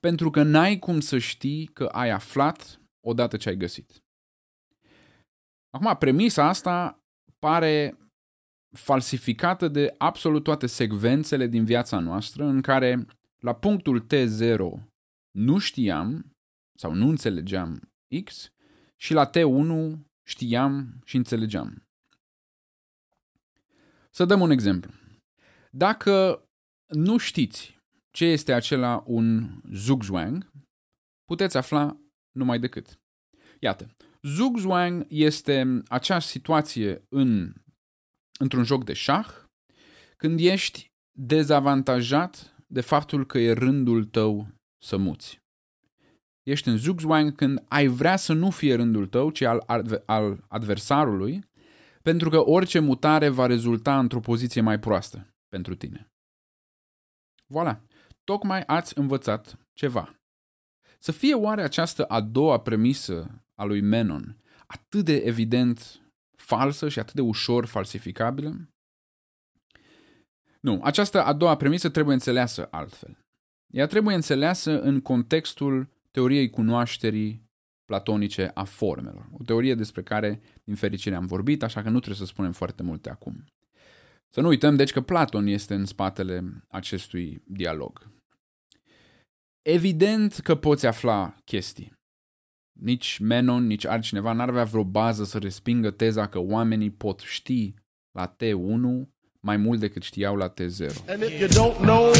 pentru 0.00 0.30
că 0.30 0.42
n-ai 0.42 0.78
cum 0.78 1.00
să 1.00 1.18
știi 1.18 1.66
că 1.66 1.84
ai 1.84 2.10
aflat 2.10 2.80
odată 3.00 3.36
ce 3.36 3.48
ai 3.48 3.56
găsit. 3.56 4.04
Acum, 5.70 5.96
premisa 5.98 6.48
asta 6.48 7.00
pare 7.38 7.98
falsificată 8.76 9.68
de 9.68 9.94
absolut 9.98 10.42
toate 10.42 10.66
secvențele 10.66 11.46
din 11.46 11.64
viața 11.64 11.98
noastră 11.98 12.44
în 12.44 12.60
care 12.60 13.06
la 13.38 13.54
punctul 13.54 14.06
T0 14.06 14.58
nu 15.30 15.58
știam 15.58 16.30
sau 16.78 16.94
nu 16.94 17.08
înțelegeam 17.08 17.92
X 18.24 18.52
și 18.96 19.12
la 19.12 19.30
T1 19.30 19.98
știam 20.26 21.00
și 21.04 21.16
înțelegeam. 21.16 21.86
Să 24.10 24.24
dăm 24.24 24.40
un 24.40 24.50
exemplu. 24.50 24.92
Dacă 25.70 26.44
nu 26.86 27.16
știți 27.16 27.75
ce 28.16 28.24
este 28.24 28.52
acela 28.52 29.02
un 29.06 29.60
zugzwang, 29.72 30.50
puteți 31.24 31.56
afla 31.56 31.96
numai 32.32 32.58
decât. 32.58 33.00
Iată, 33.60 33.94
zugzwang 34.22 35.06
este 35.08 35.82
acea 35.88 36.18
situație 36.18 37.04
în, 37.08 37.52
într-un 38.38 38.64
joc 38.64 38.84
de 38.84 38.92
șah 38.92 39.28
când 40.16 40.40
ești 40.40 40.92
dezavantajat 41.18 42.54
de 42.66 42.80
faptul 42.80 43.26
că 43.26 43.38
e 43.38 43.52
rândul 43.52 44.04
tău 44.04 44.48
să 44.82 44.96
muți. 44.96 45.40
Ești 46.42 46.68
în 46.68 46.76
zugzwang 46.76 47.34
când 47.34 47.64
ai 47.68 47.86
vrea 47.86 48.16
să 48.16 48.32
nu 48.32 48.50
fie 48.50 48.74
rândul 48.74 49.06
tău, 49.06 49.30
ci 49.30 49.42
al, 49.42 49.62
al 50.04 50.44
adversarului, 50.48 51.44
pentru 52.02 52.30
că 52.30 52.38
orice 52.46 52.78
mutare 52.78 53.28
va 53.28 53.46
rezulta 53.46 53.98
într-o 53.98 54.20
poziție 54.20 54.60
mai 54.60 54.78
proastă 54.78 55.34
pentru 55.48 55.74
tine. 55.74 56.10
Voilà, 57.54 57.85
tocmai 58.26 58.62
ați 58.62 58.98
învățat 58.98 59.58
ceva. 59.72 60.20
Să 60.98 61.12
fie 61.12 61.34
oare 61.34 61.62
această 61.62 62.04
a 62.04 62.20
doua 62.20 62.60
premisă 62.60 63.44
a 63.54 63.64
lui 63.64 63.80
Menon 63.80 64.36
atât 64.66 65.04
de 65.04 65.16
evident 65.16 66.00
falsă 66.36 66.88
și 66.88 66.98
atât 66.98 67.14
de 67.14 67.20
ușor 67.20 67.66
falsificabilă? 67.66 68.68
Nu, 70.60 70.80
această 70.82 71.24
a 71.24 71.32
doua 71.32 71.56
premisă 71.56 71.88
trebuie 71.88 72.14
înțeleasă 72.14 72.68
altfel. 72.70 73.18
Ea 73.72 73.86
trebuie 73.86 74.14
înțeleasă 74.14 74.80
în 74.80 75.00
contextul 75.00 75.88
teoriei 76.10 76.50
cunoașterii 76.50 77.44
platonice 77.84 78.50
a 78.54 78.64
formelor. 78.64 79.28
O 79.32 79.42
teorie 79.44 79.74
despre 79.74 80.02
care, 80.02 80.40
din 80.64 80.74
fericire, 80.74 81.14
am 81.14 81.26
vorbit, 81.26 81.62
așa 81.62 81.82
că 81.82 81.88
nu 81.88 81.98
trebuie 81.98 82.26
să 82.26 82.32
spunem 82.32 82.52
foarte 82.52 82.82
multe 82.82 83.10
acum. 83.10 83.44
Să 84.28 84.40
nu 84.40 84.48
uităm, 84.48 84.76
deci, 84.76 84.92
că 84.92 85.00
Platon 85.00 85.46
este 85.46 85.74
în 85.74 85.84
spatele 85.84 86.64
acestui 86.68 87.42
dialog. 87.44 88.15
Evident 89.68 90.38
că 90.38 90.54
poți 90.54 90.86
afla 90.86 91.34
chestii. 91.44 91.92
Nici 92.72 93.18
Menon, 93.18 93.66
nici 93.66 93.86
altcineva 93.86 94.32
n-ar 94.32 94.48
avea 94.48 94.64
vreo 94.64 94.84
bază 94.84 95.24
să 95.24 95.38
respingă 95.38 95.90
teza 95.90 96.28
că 96.28 96.38
oamenii 96.38 96.90
pot 96.90 97.20
ști 97.20 97.74
la 98.10 98.36
T1 98.36 99.08
mai 99.40 99.56
mult 99.56 99.80
decât 99.80 100.02
știau 100.02 100.36
la 100.36 100.52
T0. 100.52 100.92
Know, 101.38 101.72
know, 101.72 102.12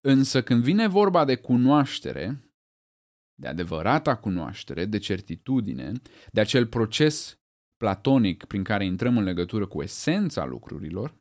Însă 0.00 0.42
când 0.42 0.62
vine 0.62 0.86
vorba 0.86 1.24
de 1.24 1.36
cunoaștere, 1.36 2.52
de 3.34 3.48
adevărata 3.48 4.16
cunoaștere, 4.16 4.84
de 4.84 4.98
certitudine, 4.98 5.92
de 6.32 6.40
acel 6.40 6.66
proces 6.66 7.38
platonic 7.76 8.44
prin 8.44 8.62
care 8.62 8.84
intrăm 8.84 9.16
în 9.16 9.24
legătură 9.24 9.66
cu 9.66 9.82
esența 9.82 10.44
lucrurilor, 10.44 11.14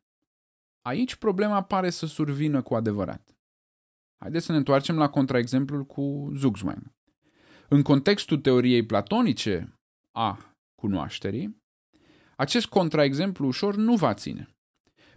aici 0.81 1.15
problema 1.15 1.63
pare 1.63 1.89
să 1.89 2.05
survină 2.05 2.61
cu 2.61 2.75
adevărat. 2.75 3.33
Haideți 4.19 4.45
să 4.45 4.51
ne 4.51 4.57
întoarcem 4.57 4.97
la 4.97 5.09
contraexemplul 5.09 5.85
cu 5.85 6.31
Zugzwang. 6.35 6.91
În 7.67 7.81
contextul 7.81 8.37
teoriei 8.37 8.85
platonice 8.85 9.73
a 10.15 10.55
cunoașterii, 10.81 11.57
acest 12.35 12.65
contraexemplu 12.65 13.47
ușor 13.47 13.75
nu 13.75 13.95
va 13.95 14.13
ține. 14.13 14.49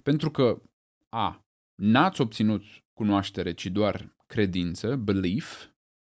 Pentru 0.03 0.31
că 0.31 0.63
A. 1.09 1.45
N-ați 1.75 2.21
obținut 2.21 2.63
cunoaștere, 2.93 3.53
ci 3.53 3.67
doar 3.67 4.15
credință, 4.27 4.97
belief, 4.97 5.67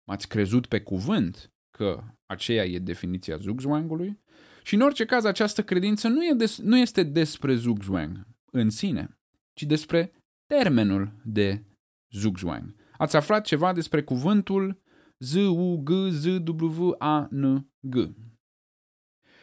m-ați 0.08 0.28
crezut 0.28 0.66
pe 0.66 0.82
cuvânt 0.82 1.52
că 1.78 2.04
aceea 2.26 2.66
e 2.66 2.80
definiția 2.80 3.38
Zugzwangului, 3.38 4.20
și 4.64 4.74
în 4.74 4.82
orice 4.82 5.06
caz 5.06 5.26
această 5.26 5.64
credință 5.64 6.08
nu, 6.08 6.26
e 6.26 6.34
des, 6.34 6.58
nu 6.58 6.78
este 6.78 7.04
despre 7.04 7.56
Zugzwang 7.56 8.28
în 8.52 8.70
sine, 8.70 9.18
ci 9.54 9.64
despre 9.64 10.12
termenul 10.46 11.22
de 11.24 11.64
Zugzwang. 12.12 12.76
Ați 12.98 13.16
aflat 13.16 13.46
ceva 13.46 13.74
despre 13.74 14.04
cuvântul 14.04 14.82
Z-U-G-Z-W-A-N-G. 15.20 16.36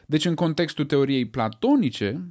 Deci 0.07 0.25
în 0.25 0.35
contextul 0.35 0.85
teoriei 0.85 1.29
platonice, 1.29 2.31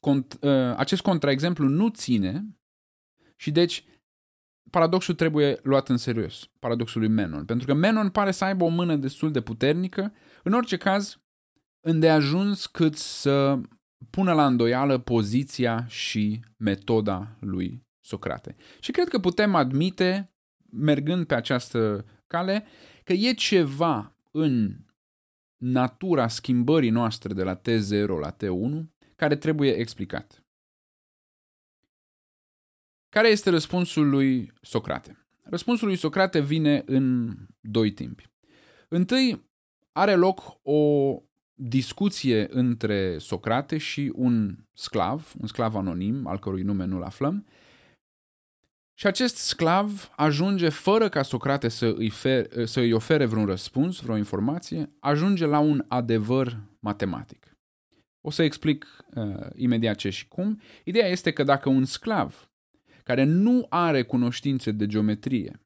cont, 0.00 0.38
ă, 0.42 0.78
acest 0.78 1.02
contraexemplu 1.02 1.68
nu 1.68 1.88
ține 1.88 2.56
și 3.36 3.50
deci 3.50 3.84
paradoxul 4.70 5.14
trebuie 5.14 5.58
luat 5.62 5.88
în 5.88 5.96
serios, 5.96 6.50
paradoxul 6.58 7.00
lui 7.00 7.10
Menon, 7.10 7.44
pentru 7.44 7.66
că 7.66 7.74
Menon 7.74 8.10
pare 8.10 8.30
să 8.30 8.44
aibă 8.44 8.64
o 8.64 8.68
mână 8.68 8.96
destul 8.96 9.32
de 9.32 9.40
puternică, 9.40 10.12
în 10.42 10.52
orice 10.52 10.76
caz, 10.76 11.20
îndeajuns 11.86 12.66
cât 12.66 12.96
să 12.96 13.60
pună 14.10 14.32
la 14.32 14.46
îndoială 14.46 14.98
poziția 14.98 15.86
și 15.86 16.44
metoda 16.56 17.36
lui 17.40 17.85
Socrate. 18.06 18.56
Și 18.80 18.90
cred 18.90 19.08
că 19.08 19.18
putem 19.18 19.54
admite, 19.54 20.32
mergând 20.70 21.26
pe 21.26 21.34
această 21.34 22.04
cale, 22.26 22.66
că 23.04 23.12
e 23.12 23.32
ceva 23.32 24.16
în 24.30 24.76
natura 25.56 26.28
schimbării 26.28 26.90
noastre 26.90 27.34
de 27.34 27.42
la 27.42 27.60
T0 27.60 28.06
la 28.20 28.36
T1 28.36 28.84
care 29.16 29.36
trebuie 29.36 29.72
explicat. 29.72 30.44
Care 33.08 33.28
este 33.28 33.50
răspunsul 33.50 34.08
lui 34.08 34.52
Socrate? 34.60 35.26
Răspunsul 35.44 35.86
lui 35.86 35.96
Socrate 35.96 36.40
vine 36.40 36.82
în 36.86 37.36
doi 37.60 37.92
timpi. 37.92 38.30
Întâi, 38.88 39.50
are 39.92 40.14
loc 40.14 40.58
o 40.62 41.22
discuție 41.54 42.46
între 42.50 43.18
Socrate 43.18 43.78
și 43.78 44.12
un 44.14 44.56
sclav, 44.72 45.34
un 45.40 45.46
sclav 45.46 45.74
anonim, 45.74 46.26
al 46.26 46.38
cărui 46.38 46.62
nume 46.62 46.84
nu-l 46.84 47.02
aflăm, 47.02 47.46
și 48.98 49.06
acest 49.06 49.36
sclav 49.36 50.10
ajunge, 50.16 50.68
fără 50.68 51.08
ca 51.08 51.22
Socrate 51.22 51.68
să 51.68 51.94
îi, 51.96 52.10
fer, 52.10 52.64
să 52.64 52.80
îi 52.80 52.92
ofere 52.92 53.24
vreun 53.24 53.46
răspuns, 53.46 54.00
vreo 54.00 54.16
informație, 54.16 54.92
ajunge 55.00 55.46
la 55.46 55.58
un 55.58 55.84
adevăr 55.88 56.56
matematic. 56.80 57.56
O 58.20 58.30
să 58.30 58.42
explic 58.42 58.86
uh, 59.14 59.46
imediat 59.54 59.96
ce 59.96 60.10
și 60.10 60.28
cum. 60.28 60.60
Ideea 60.84 61.08
este 61.08 61.32
că 61.32 61.42
dacă 61.42 61.68
un 61.68 61.84
sclav 61.84 62.50
care 63.02 63.24
nu 63.24 63.66
are 63.68 64.02
cunoștințe 64.02 64.70
de 64.70 64.86
geometrie 64.86 65.60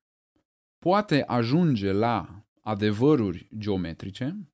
poate 0.79 1.23
ajunge 1.23 1.93
la 1.93 2.45
adevăruri 2.63 3.49
geometrice, 3.59 4.49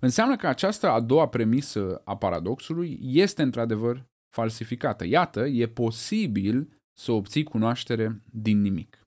înseamnă 0.00 0.36
că 0.36 0.46
această 0.46 0.90
a 0.90 1.00
doua 1.00 1.28
premisă 1.28 2.00
a 2.04 2.16
paradoxului 2.16 2.98
este 3.02 3.42
într-adevăr 3.42 4.06
falsificată. 4.28 5.06
Iată, 5.06 5.46
e 5.46 5.66
posibil 5.66 6.75
să 6.98 7.12
obții 7.12 7.42
cunoaștere 7.42 8.22
din 8.30 8.60
nimic. 8.60 9.06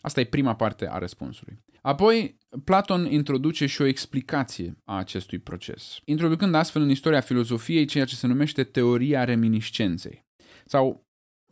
Asta 0.00 0.20
e 0.20 0.24
prima 0.24 0.54
parte 0.54 0.88
a 0.88 0.98
răspunsului. 0.98 1.58
Apoi, 1.82 2.38
Platon 2.64 3.06
introduce 3.06 3.66
și 3.66 3.82
o 3.82 3.84
explicație 3.84 4.76
a 4.84 4.96
acestui 4.96 5.38
proces, 5.38 5.98
introducând 6.04 6.54
astfel 6.54 6.82
în 6.82 6.90
istoria 6.90 7.20
filozofiei 7.20 7.84
ceea 7.84 8.04
ce 8.04 8.14
se 8.14 8.26
numește 8.26 8.64
teoria 8.64 9.24
reminiscenței, 9.24 10.24
sau 10.64 11.06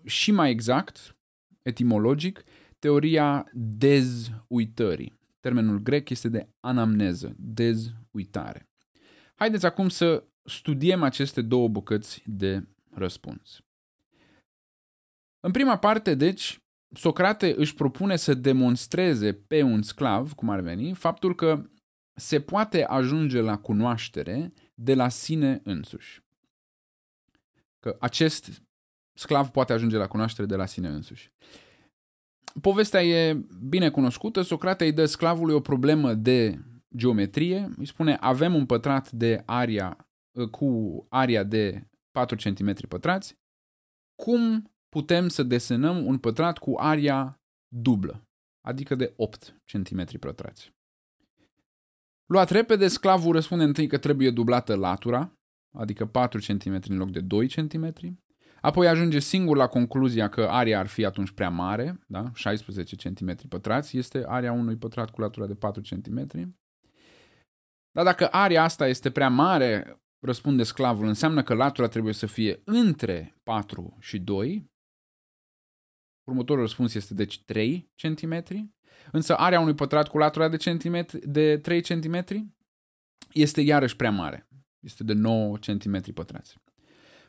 și 0.05 0.31
mai 0.31 0.50
exact, 0.50 1.17
etimologic, 1.62 2.45
teoria 2.79 3.50
dezuitării. 3.53 5.19
Termenul 5.41 5.79
grec 5.79 6.09
este 6.11 6.29
de 6.29 6.49
anamneză, 6.61 7.35
dezuitare. 7.38 8.69
Haideți 9.35 9.67
acum 9.67 9.88
să 9.88 10.25
studiem 10.45 11.03
aceste 11.03 11.43
două 11.43 11.69
bucăți 11.69 12.23
de 12.26 12.67
răspuns. 12.91 13.62
În 15.45 15.51
prima 15.51 15.79
parte, 15.79 16.15
deci, 16.15 16.59
Socrate 16.95 17.55
își 17.57 17.75
propune 17.75 18.17
să 18.17 18.35
demonstreze 18.35 19.33
pe 19.33 19.63
un 19.63 19.83
sclav, 19.83 20.33
cum 20.33 20.51
ar 20.51 20.61
veni, 20.61 20.95
faptul 20.95 21.35
că 21.35 21.71
se 22.15 22.41
poate 22.41 22.85
ajunge 22.85 23.41
la 23.41 23.59
cunoaștere 23.59 24.53
de 24.75 24.95
la 24.95 25.09
sine 25.09 25.61
însuși. 25.65 26.23
Că 27.79 27.97
acest 28.01 28.63
sclav 29.19 29.49
poate 29.49 29.73
ajunge 29.73 29.97
la 29.97 30.07
cunoaștere 30.07 30.47
de 30.47 30.57
la 30.57 30.67
sine 30.67 30.89
însuși. 30.89 31.33
Povestea 32.61 33.05
e 33.05 33.47
bine 33.69 33.91
cunoscută. 33.91 34.43
Socrate 34.43 34.85
îi 34.85 34.93
dă 34.93 35.07
sclavului 35.07 35.55
o 35.55 35.61
problemă 35.61 36.15
de 36.15 36.59
geometrie. 36.97 37.75
Îi 37.77 37.87
spune, 37.87 38.17
avem 38.21 38.55
un 38.55 38.67
pătrat 38.67 39.11
de 39.11 39.43
aria 39.45 40.09
cu 40.51 41.07
aria 41.09 41.43
de 41.43 41.89
4 42.11 42.37
cm 42.37 42.89
pătrați. 42.89 43.39
Cum 44.23 44.74
putem 44.95 45.29
să 45.29 45.43
desenăm 45.43 46.07
un 46.07 46.19
pătrat 46.19 46.59
cu 46.59 46.75
aria 46.77 47.41
dublă, 47.69 48.29
adică 48.61 48.95
de 48.95 49.13
8 49.17 49.63
cm 49.73 50.19
pătrați? 50.19 50.73
Luat 52.27 52.51
repede, 52.51 52.89
sclavul 52.89 53.33
răspunde 53.33 53.65
întâi 53.65 53.87
că 53.87 53.99
trebuie 53.99 54.31
dublată 54.31 54.75
latura, 54.75 55.33
adică 55.77 56.07
4 56.07 56.41
cm 56.47 56.81
în 56.89 56.97
loc 56.97 57.11
de 57.11 57.21
2 57.21 57.49
cm. 57.49 57.93
Apoi 58.61 58.89
ajunge 58.89 59.19
singur 59.19 59.57
la 59.57 59.67
concluzia 59.67 60.29
că 60.29 60.43
aria 60.43 60.79
ar 60.79 60.87
fi 60.87 61.05
atunci 61.05 61.31
prea 61.31 61.51
mare, 61.51 62.05
da? 62.07 62.31
16 62.35 62.97
cm 62.97 63.49
pătrați 63.49 63.97
este 63.97 64.25
aria 64.27 64.53
unui 64.53 64.77
pătrat 64.77 65.11
cu 65.11 65.21
latura 65.21 65.47
de 65.47 65.55
4 65.55 65.81
cm. 65.81 66.27
Dar 67.91 68.05
dacă 68.05 68.29
aria 68.31 68.63
asta 68.63 68.89
este 68.89 69.11
prea 69.11 69.29
mare, 69.29 70.01
răspunde 70.21 70.63
sclavul, 70.63 71.07
înseamnă 71.07 71.43
că 71.43 71.55
latura 71.55 71.89
trebuie 71.89 72.13
să 72.13 72.27
fie 72.27 72.61
între 72.65 73.35
4 73.43 73.97
și 74.01 74.19
2. 74.19 74.73
Următorul 76.25 76.62
răspuns 76.62 76.95
este 76.95 77.14
deci 77.14 77.43
3 77.45 77.90
cm. 77.97 78.45
Însă 79.12 79.37
area 79.37 79.61
unui 79.61 79.75
pătrat 79.75 80.09
cu 80.09 80.19
latura 80.19 80.49
de, 80.49 80.57
centimetri, 80.57 81.19
de 81.28 81.59
3 81.59 81.83
cm 81.83 82.25
este 83.33 83.61
iarăși 83.61 83.97
prea 83.97 84.11
mare. 84.11 84.49
Este 84.81 85.04
de 85.04 85.12
9 85.12 85.57
cm 85.57 86.12
pătrați. 86.12 86.57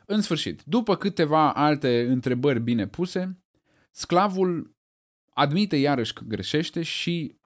În 0.06 0.20
sfârșit, 0.20 0.62
după 0.62 0.96
câteva 0.96 1.52
alte 1.52 2.06
întrebări 2.08 2.60
bine 2.60 2.86
puse, 2.86 3.38
sclavul 3.90 4.74
admite 5.30 5.76
iarăși 5.76 6.12
că 6.12 6.22
greșește 6.26 6.82
și 6.82 7.38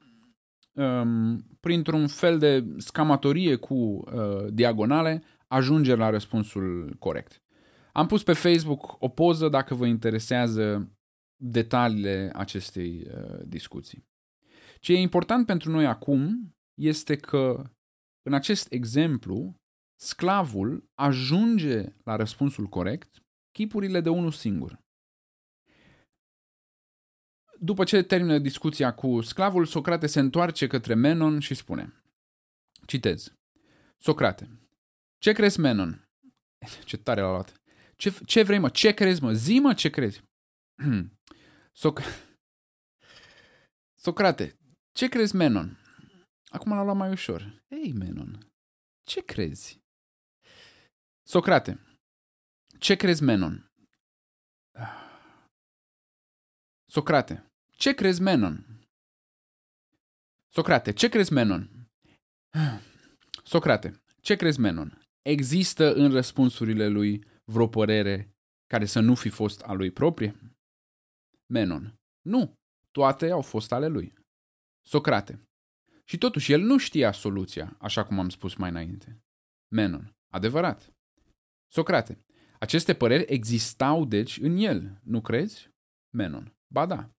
um, 0.73 1.47
printr-un 1.61 2.07
fel 2.07 2.39
de 2.39 2.65
scamatorie 2.77 3.57
cu 3.57 3.75
uh, 3.75 4.47
diagonale 4.51 5.23
ajunge 5.47 5.95
la 5.95 6.11
răspunsul 6.11 6.97
corect. 6.99 7.43
Am 7.93 8.07
pus 8.07 8.23
pe 8.23 8.33
Facebook 8.33 8.97
o 8.99 9.09
poză 9.09 9.49
dacă 9.49 9.75
vă 9.75 9.87
interesează 9.87 10.93
detaliile 11.43 12.31
acestei 12.35 13.07
uh, 13.07 13.41
discuții. 13.45 14.09
Ce 14.81 14.93
e 14.93 14.99
important 14.99 15.47
pentru 15.47 15.71
noi 15.71 15.87
acum 15.87 16.55
este 16.75 17.17
că 17.17 17.71
în 18.23 18.35
acest 18.35 18.73
exemplu 18.73 19.55
sclavul 20.01 20.91
ajunge 20.95 21.95
la 22.05 22.17
răspunsul 22.17 22.67
corect 22.67 23.23
chipurile 23.53 24.01
de 24.01 24.09
unul 24.09 24.31
singur. 24.31 24.79
După 27.59 27.85
ce 27.85 28.03
termină 28.03 28.39
discuția 28.39 28.95
cu 28.95 29.21
sclavul, 29.21 29.65
Socrate 29.65 30.07
se 30.07 30.21
întoarce 30.21 30.67
către 30.67 30.95
Menon 30.95 31.41
și 31.41 31.55
spune 31.55 32.03
Citez. 32.87 33.35
Socrate, 33.99 34.49
ce 35.19 35.33
crezi, 35.33 35.61
Menon? 35.61 36.09
Ce 36.85 36.97
tare 36.97 37.21
l-a 37.21 37.31
luat. 37.31 37.61
Ce, 37.97 38.19
ce 38.25 38.43
vrei, 38.43 38.59
mă? 38.59 38.69
Ce 38.69 38.93
crezi, 38.93 39.23
mă? 39.23 39.33
Zi, 39.33 39.59
mă, 39.59 39.75
ce 39.75 39.91
crezi? 39.91 40.23
Soc... 41.73 42.01
Socrate, 44.05 44.59
ce 44.93 45.09
crezi, 45.09 45.37
Menon? 45.37 45.79
Acum 46.51 46.73
l-a 46.73 46.83
luat 46.83 46.97
mai 46.97 47.11
ușor. 47.11 47.63
Ei, 47.69 47.93
Menon, 47.93 48.47
ce 49.07 49.25
crezi? 49.25 49.79
Socrate, 51.27 51.81
ce 52.79 52.97
crezi, 52.97 53.23
Menon? 53.23 53.71
Socrate, 56.89 57.47
ce 57.77 57.95
crezi, 57.95 58.23
Menon? 58.23 58.65
Socrate, 60.53 60.93
ce 60.93 61.09
crezi, 61.09 61.33
Menon? 61.33 61.89
Socrate, 63.45 64.03
ce 64.21 64.37
crezi, 64.37 64.61
Menon? 64.61 65.03
Există 65.23 65.95
în 65.95 66.11
răspunsurile 66.11 66.89
lui 66.89 67.25
vreo 67.53 67.69
părere 67.69 68.31
care 68.67 68.87
să 68.87 69.01
nu 69.01 69.15
fi 69.15 69.29
fost 69.29 69.63
a 69.63 69.73
lui 69.73 69.91
proprie? 69.91 70.50
Menon. 71.51 71.99
Nu, 72.21 72.59
toate 72.91 73.31
au 73.31 73.41
fost 73.41 73.73
ale 73.73 73.87
lui. 73.87 74.13
Socrate. 74.87 75.49
Și 76.05 76.19
totuși 76.19 76.53
el 76.53 76.61
nu 76.61 76.79
știa 76.79 77.13
soluția, 77.13 77.77
așa 77.81 78.05
cum 78.05 78.19
am 78.19 78.29
spus 78.29 78.55
mai 78.55 78.69
înainte. 78.71 79.23
Menon. 79.69 80.17
Adevărat. 80.29 80.93
Socrate. 81.67 82.25
Aceste 82.59 82.95
păreri 82.95 83.25
existau 83.33 84.05
deci 84.05 84.39
în 84.39 84.57
el, 84.57 85.01
nu 85.03 85.21
crezi? 85.21 85.71
Menon. 86.11 86.55
Ba 86.67 86.87
da. 86.87 87.11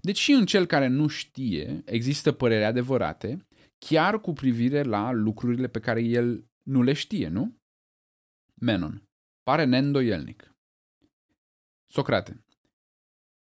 Deci 0.00 0.18
și 0.18 0.32
în 0.32 0.46
cel 0.46 0.66
care 0.66 0.86
nu 0.86 1.06
știe 1.06 1.82
există 1.84 2.32
păreri 2.32 2.64
adevărate, 2.64 3.46
chiar 3.78 4.20
cu 4.20 4.32
privire 4.32 4.82
la 4.82 5.12
lucrurile 5.12 5.68
pe 5.68 5.80
care 5.80 6.02
el 6.02 6.46
nu 6.62 6.82
le 6.82 6.92
știe, 6.92 7.28
nu? 7.28 7.56
Menon. 8.54 9.02
Pare 9.42 9.64
neîndoielnic. 9.64 10.54
Socrate. 11.86 12.44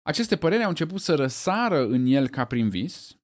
Aceste 0.08 0.36
păreri 0.36 0.62
au 0.62 0.68
început 0.68 1.00
să 1.00 1.14
răsară 1.14 1.86
în 1.86 2.06
el 2.06 2.28
ca 2.28 2.44
prin 2.44 2.68
vis, 2.68 3.16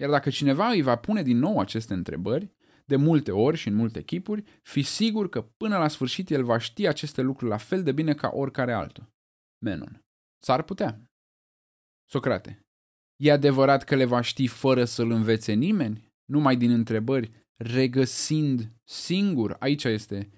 iar 0.00 0.10
dacă 0.10 0.30
cineva 0.30 0.68
îi 0.68 0.82
va 0.82 0.96
pune 0.96 1.22
din 1.22 1.38
nou 1.38 1.58
aceste 1.58 1.94
întrebări, 1.94 2.50
de 2.84 2.96
multe 2.96 3.30
ori 3.30 3.56
și 3.56 3.68
în 3.68 3.74
multe 3.74 4.02
chipuri, 4.02 4.44
fi 4.62 4.82
sigur 4.82 5.28
că 5.28 5.42
până 5.42 5.78
la 5.78 5.88
sfârșit 5.88 6.30
el 6.30 6.44
va 6.44 6.58
ști 6.58 6.86
aceste 6.86 7.20
lucruri 7.20 7.50
la 7.50 7.56
fel 7.56 7.82
de 7.82 7.92
bine 7.92 8.14
ca 8.14 8.30
oricare 8.32 8.72
altul. 8.72 9.08
Menon. 9.64 10.00
S-ar 10.42 10.62
putea. 10.62 11.04
Socrate. 12.08 12.60
E 13.16 13.32
adevărat 13.32 13.84
că 13.84 13.94
le 13.94 14.04
va 14.04 14.20
ști 14.20 14.46
fără 14.46 14.84
să-l 14.84 15.10
învețe 15.10 15.52
nimeni? 15.52 16.12
Numai 16.24 16.56
din 16.56 16.70
întrebări, 16.70 17.30
regăsind 17.56 18.72
singur, 18.84 19.56
aici 19.58 19.84
este 19.84 20.30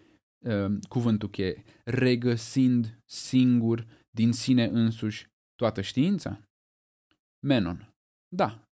uh, 0.44 0.78
cuvântul 0.88 1.28
cheie, 1.28 1.62
regăsind 1.84 2.98
singur 3.04 3.86
din 4.10 4.32
sine 4.32 4.64
însuși 4.64 5.30
toată 5.62 5.80
știința? 5.80 6.48
Menon. 7.38 7.94
Da. 8.28 8.68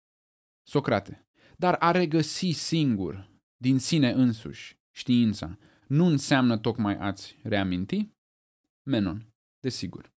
Socrate. 0.62 1.27
Dar 1.57 1.77
a 1.79 1.90
regăsi 1.90 2.51
singur, 2.51 3.31
din 3.57 3.79
sine 3.79 4.11
însuși, 4.11 4.79
știința, 4.90 5.59
nu 5.87 6.05
înseamnă 6.05 6.59
tocmai 6.59 6.96
ați 6.96 7.38
reaminti? 7.42 8.11
Menon. 8.83 9.35
Desigur. 9.61 10.12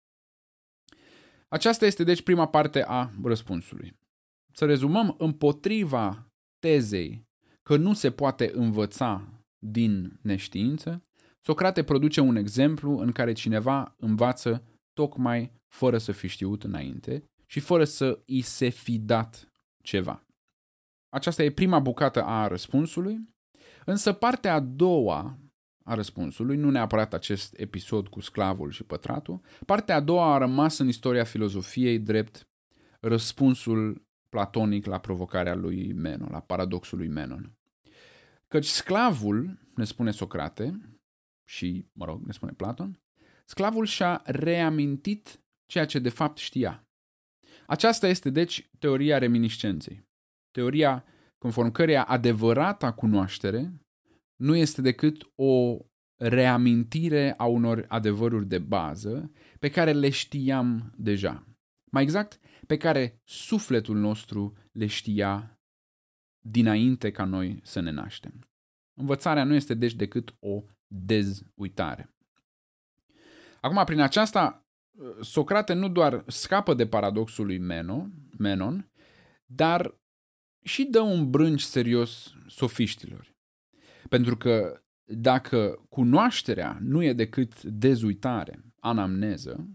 Aceasta 1.48 1.87
este 1.87 2.04
deci 2.04 2.22
prima 2.22 2.48
parte 2.48 2.85
a 2.85 3.11
răspunsului. 3.22 3.98
Să 4.52 4.64
rezumăm 4.64 5.14
împotriva 5.18 6.33
tezei 6.59 7.26
că 7.62 7.76
nu 7.76 7.94
se 7.94 8.11
poate 8.11 8.50
învăța 8.54 9.42
din 9.59 10.18
neștiință, 10.22 11.02
Socrate 11.40 11.85
produce 11.85 12.20
un 12.20 12.37
exemplu 12.37 12.98
în 12.98 13.12
care 13.12 13.33
cineva 13.33 13.94
învață 13.98 14.64
tocmai 14.98 15.52
fără 15.66 15.98
să 15.98 16.12
fi 16.12 16.26
știut 16.26 16.64
înainte 16.64 17.24
și 17.46 17.61
fără 17.61 17.84
să 17.84 18.22
îi 18.26 18.40
se 18.40 18.68
fi 18.68 18.98
dat 18.98 19.52
ceva. 19.82 20.26
Aceasta 21.08 21.42
e 21.42 21.50
prima 21.50 21.78
bucată 21.78 22.22
a 22.22 22.46
răspunsului, 22.46 23.24
însă 23.84 24.12
partea 24.12 24.54
a 24.54 24.61
doua 24.61 25.38
a 25.84 25.94
răspunsului, 25.94 26.56
nu 26.56 26.70
neapărat 26.70 27.14
acest 27.14 27.58
episod 27.58 28.08
cu 28.08 28.20
sclavul 28.20 28.70
și 28.70 28.84
pătratul, 28.84 29.40
partea 29.66 29.96
a 29.96 30.00
doua 30.00 30.34
a 30.34 30.38
rămas 30.38 30.78
în 30.78 30.88
istoria 30.88 31.24
filozofiei 31.24 31.98
drept 31.98 32.48
răspunsul 33.00 34.06
platonic 34.28 34.87
la 34.87 34.98
provocarea 34.98 35.54
lui 35.54 35.92
Menon, 35.92 36.28
la 36.30 36.40
paradoxul 36.40 36.98
lui 36.98 37.08
Menon. 37.08 37.52
Căci 38.48 38.66
sclavul, 38.66 39.58
ne 39.74 39.84
spune 39.84 40.11
Socrate, 40.11 40.98
și, 41.48 41.87
mă 41.92 42.04
rog, 42.04 42.24
ne 42.24 42.32
spune 42.32 42.52
Platon, 42.52 43.00
sclavul 43.48 43.87
și-a 43.87 44.22
reamintit 44.24 45.40
ceea 45.66 45.87
ce 45.87 45.98
de 45.98 46.08
fapt 46.08 46.38
știa. 46.38 46.87
Aceasta 47.66 48.08
este, 48.08 48.30
deci, 48.30 48.70
teoria 48.78 49.18
reminiscenței. 49.18 50.06
Teoria 50.50 51.04
conform 51.38 51.70
căreia 51.70 52.04
adevărata 52.04 52.92
cunoaștere 52.92 53.72
nu 54.37 54.56
este 54.56 54.80
decât 54.80 55.30
o 55.34 55.78
reamintire 56.20 57.34
a 57.37 57.44
unor 57.44 57.84
adevăruri 57.88 58.46
de 58.46 58.58
bază 58.58 59.32
pe 59.58 59.70
care 59.70 59.92
le 59.92 60.11
știam 60.11 60.94
deja. 60.96 61.46
Mai 61.90 62.02
exact, 62.02 62.40
pe 62.66 62.76
care 62.76 63.20
sufletul 63.24 63.96
nostru 63.96 64.56
le 64.72 64.87
știa 64.87 65.58
dinainte 66.44 67.11
ca 67.11 67.24
noi 67.24 67.61
să 67.62 67.80
ne 67.80 67.90
naștem. 67.90 68.48
Învățarea 69.00 69.44
nu 69.44 69.54
este 69.54 69.74
deci 69.74 69.94
decât 69.94 70.37
o 70.38 70.64
dezuitare. 70.87 72.17
Acum, 73.61 73.85
prin 73.85 74.01
aceasta, 74.01 74.62
Socrate 75.21 75.73
nu 75.73 75.88
doar 75.88 76.25
scapă 76.27 76.75
de 76.75 76.87
paradoxul 76.87 77.47
lui 77.47 77.59
Menon, 77.59 78.12
Menon 78.38 78.90
dar 79.47 79.99
și 80.64 80.85
dă 80.85 81.01
un 81.01 81.31
brânci 81.31 81.61
serios 81.61 82.35
sofiștilor. 82.47 83.37
Pentru 84.09 84.37
că 84.37 84.83
dacă 85.05 85.87
cunoașterea 85.88 86.79
nu 86.81 87.03
e 87.03 87.12
decât 87.12 87.62
dezuitare, 87.62 88.64
anamneză, 88.81 89.68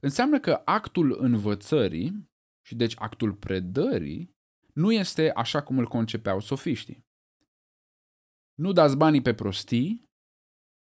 înseamnă 0.00 0.40
că 0.40 0.62
actul 0.64 1.16
învățării 1.20 2.30
și 2.66 2.74
deci 2.74 2.94
actul 2.98 3.34
predării 3.34 4.30
nu 4.74 4.92
este 4.92 5.30
așa 5.30 5.62
cum 5.62 5.78
îl 5.78 5.86
concepeau 5.86 6.40
sofiștii. 6.40 7.04
Nu 8.54 8.72
dați 8.72 8.96
banii 8.96 9.22
pe 9.22 9.34
prostii, 9.34 10.10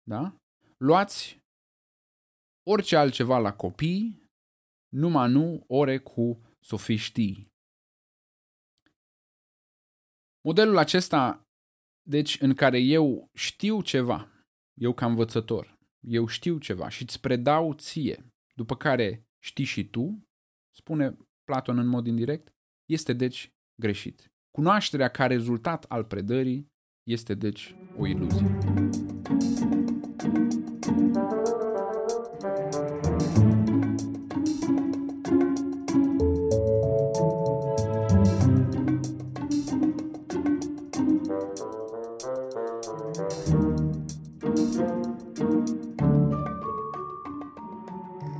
da? 0.02 0.36
luați 0.76 1.44
orice 2.68 2.96
altceva 2.96 3.38
la 3.38 3.52
copii, 3.52 4.24
numai 4.88 5.30
nu 5.30 5.64
ore 5.66 5.98
cu 5.98 6.40
sofiștii. 6.60 7.54
Modelul 10.44 10.76
acesta, 10.76 11.42
deci, 12.08 12.40
în 12.40 12.54
care 12.54 12.78
eu 12.78 13.28
știu 13.34 13.82
ceva, 13.82 14.30
eu 14.80 14.94
ca 14.94 15.06
învățător, 15.06 15.78
eu 16.06 16.26
știu 16.26 16.58
ceva 16.58 16.88
și 16.88 17.02
îți 17.02 17.20
predau 17.20 17.74
ție, 17.74 18.26
după 18.54 18.76
care 18.76 19.26
știi 19.42 19.64
și 19.64 19.88
tu, 19.88 20.22
spune 20.74 21.16
Platon 21.44 21.78
în 21.78 21.86
mod 21.86 22.06
indirect, 22.06 22.54
este 22.90 23.12
deci 23.12 23.50
greșit. 23.80 24.26
Cunoașterea 24.50 25.08
ca 25.08 25.26
rezultat 25.26 25.84
al 25.84 26.04
predării 26.04 26.66
este 27.02 27.34
deci 27.34 27.74
o 27.96 28.06
iluzie. 28.06 28.58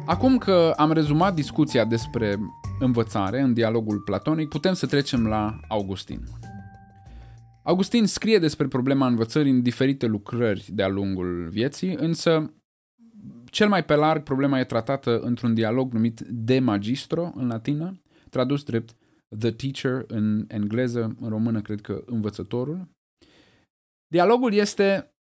Acum 0.07 0.38
că 0.38 0.73
am 0.77 0.92
rezumat 0.92 1.35
discuția 1.35 1.85
despre 1.85 2.38
învățare 2.79 3.40
în 3.40 3.55
dialogul 3.55 4.01
platonic, 4.01 4.49
putem 4.49 4.73
să 4.73 4.87
trecem 4.87 5.27
la 5.27 5.61
Augustin. 5.69 6.21
Augustin 7.62 8.07
scrie 8.07 8.38
despre 8.38 8.66
problema 8.66 9.07
învățării 9.07 9.51
în 9.51 9.62
diferite 9.62 10.07
lucrări 10.07 10.71
de-a 10.73 10.88
lungul 10.88 11.49
vieții, 11.49 11.95
însă 11.95 12.53
cel 13.45 13.69
mai 13.69 13.85
pe 13.85 13.95
larg 13.95 14.23
problema 14.23 14.59
e 14.59 14.64
tratată 14.64 15.21
într-un 15.21 15.55
dialog 15.55 15.92
numit 15.92 16.21
De 16.21 16.59
Magistro 16.59 17.33
în 17.35 17.47
latină, 17.47 18.01
tradus 18.31 18.62
drept 18.62 18.97
The 19.38 19.51
Teacher 19.51 20.05
în 20.07 20.45
engleză, 20.49 21.16
în 21.21 21.29
română 21.29 21.61
cred 21.61 21.81
că 21.81 22.03
învățătorul. 22.05 22.88
Dialogul 24.07 24.53
este, 24.53 25.14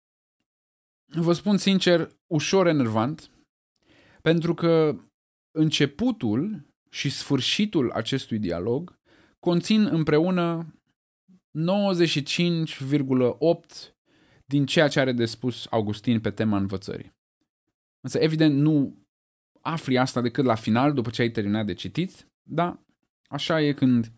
vă 1.06 1.34
spun 1.34 1.58
sincer, 1.58 2.10
ușor 2.28 2.68
enervant, 2.68 3.32
pentru 4.28 4.54
că 4.54 4.96
începutul 5.52 6.68
și 6.90 7.10
sfârșitul 7.10 7.92
acestui 7.92 8.40
dialog 8.40 9.00
conțin 9.40 9.86
împreună 9.86 10.76
95,8 11.60 11.66
din 14.46 14.66
ceea 14.66 14.88
ce 14.88 15.00
are 15.00 15.12
de 15.12 15.26
spus 15.26 15.66
Augustin 15.70 16.22
pe 16.22 16.32
tema 16.32 16.58
învățării. 16.58 17.14
Însă, 18.00 18.20
evident, 18.20 18.56
nu 18.56 18.98
afli 19.62 19.98
asta 19.98 20.22
decât 20.22 20.46
la 20.46 20.56
final, 20.56 20.94
după 20.94 21.10
ce 21.10 21.22
ai 21.22 21.32
terminat 21.32 21.66
de 21.66 21.74
citit, 21.74 22.28
dar 22.50 22.80
așa 23.30 23.62
e 23.62 23.74
când 23.74 24.12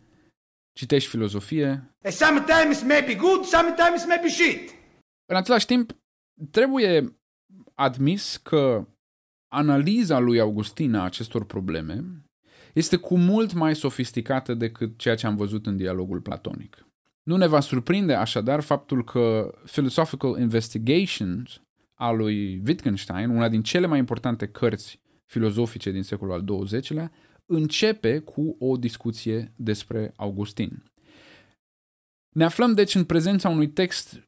citești 0.74 1.10
filozofie. 1.10 1.96
Sometimes 2.10 2.84
may 2.84 3.04
be 3.06 3.15
good, 3.15 3.44
sometimes 3.44 4.06
may 4.06 4.20
be 4.22 4.28
shit. 4.28 4.70
În 5.26 5.36
același 5.36 5.65
timp, 5.65 5.96
trebuie 6.52 7.20
admis 7.74 8.38
că 8.38 8.88
analiza 9.47 10.19
lui 10.19 10.39
Augustin 10.39 10.95
a 10.95 11.03
acestor 11.03 11.45
probleme 11.45 12.03
este 12.73 12.95
cu 12.95 13.17
mult 13.17 13.53
mai 13.53 13.75
sofisticată 13.75 14.53
decât 14.53 14.97
ceea 14.97 15.15
ce 15.15 15.27
am 15.27 15.36
văzut 15.36 15.65
în 15.65 15.77
dialogul 15.77 16.21
platonic. 16.21 16.88
Nu 17.23 17.38
ne 17.38 17.47
va 17.47 17.60
surprinde 17.60 18.13
așadar 18.13 18.60
faptul 18.60 19.03
că 19.03 19.53
Philosophical 19.65 20.39
Investigations 20.39 21.62
a 21.93 22.12
lui 22.12 22.62
Wittgenstein, 22.65 23.29
una 23.29 23.49
din 23.49 23.62
cele 23.62 23.88
mai 23.88 23.99
importante 23.99 24.47
cărți 24.47 24.99
filozofice 25.25 25.91
din 25.91 26.03
secolul 26.03 26.34
al 26.34 26.63
XX-lea, 26.63 27.12
începe 27.45 28.19
cu 28.19 28.55
o 28.60 28.77
discuție 28.77 29.53
despre 29.55 30.13
Augustin. 30.15 30.91
Ne 32.29 32.43
aflăm 32.43 32.73
deci 32.73 32.95
în 32.95 33.03
prezența 33.03 33.49
unui 33.49 33.69
text 33.69 34.24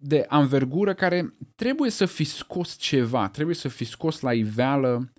de 0.00 0.24
anvergură 0.28 0.94
care 0.94 1.34
trebuie 1.54 1.90
să 1.90 2.06
fi 2.06 2.24
scos 2.24 2.76
ceva, 2.76 3.28
trebuie 3.28 3.54
să 3.54 3.68
fi 3.68 3.84
scos 3.84 4.20
la 4.20 4.34
iveală 4.34 5.12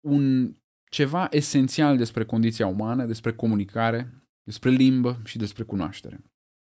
un 0.00 0.54
ceva 0.90 1.26
esențial 1.30 1.96
despre 1.96 2.24
condiția 2.24 2.66
umană, 2.66 3.04
despre 3.04 3.32
comunicare, 3.32 4.26
despre 4.42 4.70
limbă 4.70 5.20
și 5.24 5.38
despre 5.38 5.62
cunoaștere. 5.62 6.24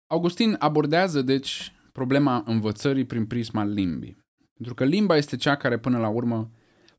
Augustin 0.07 0.57
abordează, 0.59 1.23
deci, 1.23 1.73
problema 1.93 2.43
învățării 2.47 3.05
prin 3.05 3.27
prisma 3.27 3.65
limbii. 3.65 4.17
Pentru 4.55 4.75
că 4.75 4.85
limba 4.85 5.17
este 5.17 5.37
cea 5.37 5.57
care, 5.57 5.79
până 5.79 5.99
la 5.99 6.09
urmă, 6.09 6.51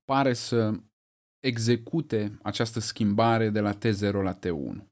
pare 0.06 0.34
să 0.34 0.74
execute 1.40 2.38
această 2.42 2.80
schimbare 2.80 3.50
de 3.50 3.60
la 3.60 3.78
T0 3.78 4.12
la 4.12 4.40
T1. 4.40 4.86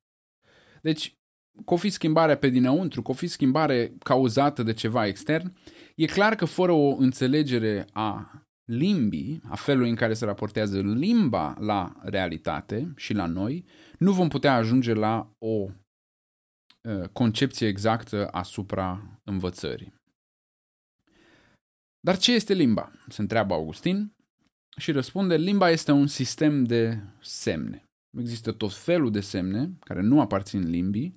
Deci, 0.81 1.17
că 1.65 1.73
o 1.73 1.77
fi 1.77 1.89
schimbarea 1.89 2.37
pe 2.37 2.49
dinăuntru, 2.49 3.01
că 3.01 3.11
o 3.11 3.13
fi 3.13 3.27
schimbare 3.27 3.93
cauzată 4.03 4.63
de 4.63 4.73
ceva 4.73 5.05
extern, 5.05 5.57
e 5.95 6.05
clar 6.05 6.35
că 6.35 6.45
fără 6.45 6.71
o 6.71 6.95
înțelegere 6.95 7.87
a 7.91 8.41
limbii, 8.65 9.41
a 9.49 9.55
felului 9.55 9.89
în 9.89 9.95
care 9.95 10.13
se 10.13 10.25
raportează 10.25 10.81
limba 10.81 11.55
la 11.59 11.95
realitate 12.01 12.93
și 12.95 13.13
la 13.13 13.25
noi, 13.25 13.65
nu 13.97 14.11
vom 14.11 14.27
putea 14.27 14.55
ajunge 14.55 14.93
la 14.93 15.33
o 15.37 15.67
uh, 16.81 17.07
concepție 17.11 17.67
exactă 17.67 18.27
asupra 18.27 19.19
învățării. 19.23 19.93
Dar 21.99 22.17
ce 22.17 22.33
este 22.33 22.53
limba? 22.53 22.91
Se 23.07 23.21
întreabă 23.21 23.53
Augustin 23.53 24.15
și 24.77 24.91
răspunde, 24.91 25.37
limba 25.37 25.69
este 25.69 25.91
un 25.91 26.07
sistem 26.07 26.63
de 26.63 26.99
semne. 27.21 27.83
Există 28.17 28.51
tot 28.51 28.73
felul 28.73 29.11
de 29.11 29.19
semne 29.19 29.77
care 29.79 30.01
nu 30.01 30.19
aparțin 30.19 30.69
limbii, 30.69 31.15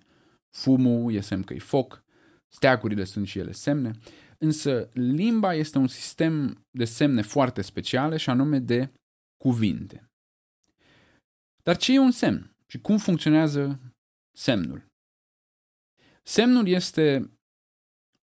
fumul 0.57 1.13
e 1.13 1.21
semn 1.21 1.43
că 1.43 1.55
e 1.55 1.59
foc, 1.59 2.05
steacurile 2.49 3.05
sunt 3.05 3.27
și 3.27 3.39
ele 3.39 3.53
semne, 3.53 3.91
însă 4.39 4.89
limba 4.93 5.55
este 5.55 5.79
un 5.79 5.87
sistem 5.87 6.67
de 6.71 6.85
semne 6.85 7.23
foarte 7.23 7.63
speciale 7.63 8.17
și 8.17 8.31
anume 8.31 8.59
de 8.59 8.93
cuvinte. 9.37 10.11
Dar 11.63 11.77
ce 11.77 11.93
e 11.93 11.99
un 11.99 12.11
semn 12.11 12.57
și 12.67 12.79
cum 12.79 12.99
funcționează 12.99 13.81
semnul? 14.37 14.87
Semnul 16.23 16.67
este 16.69 17.31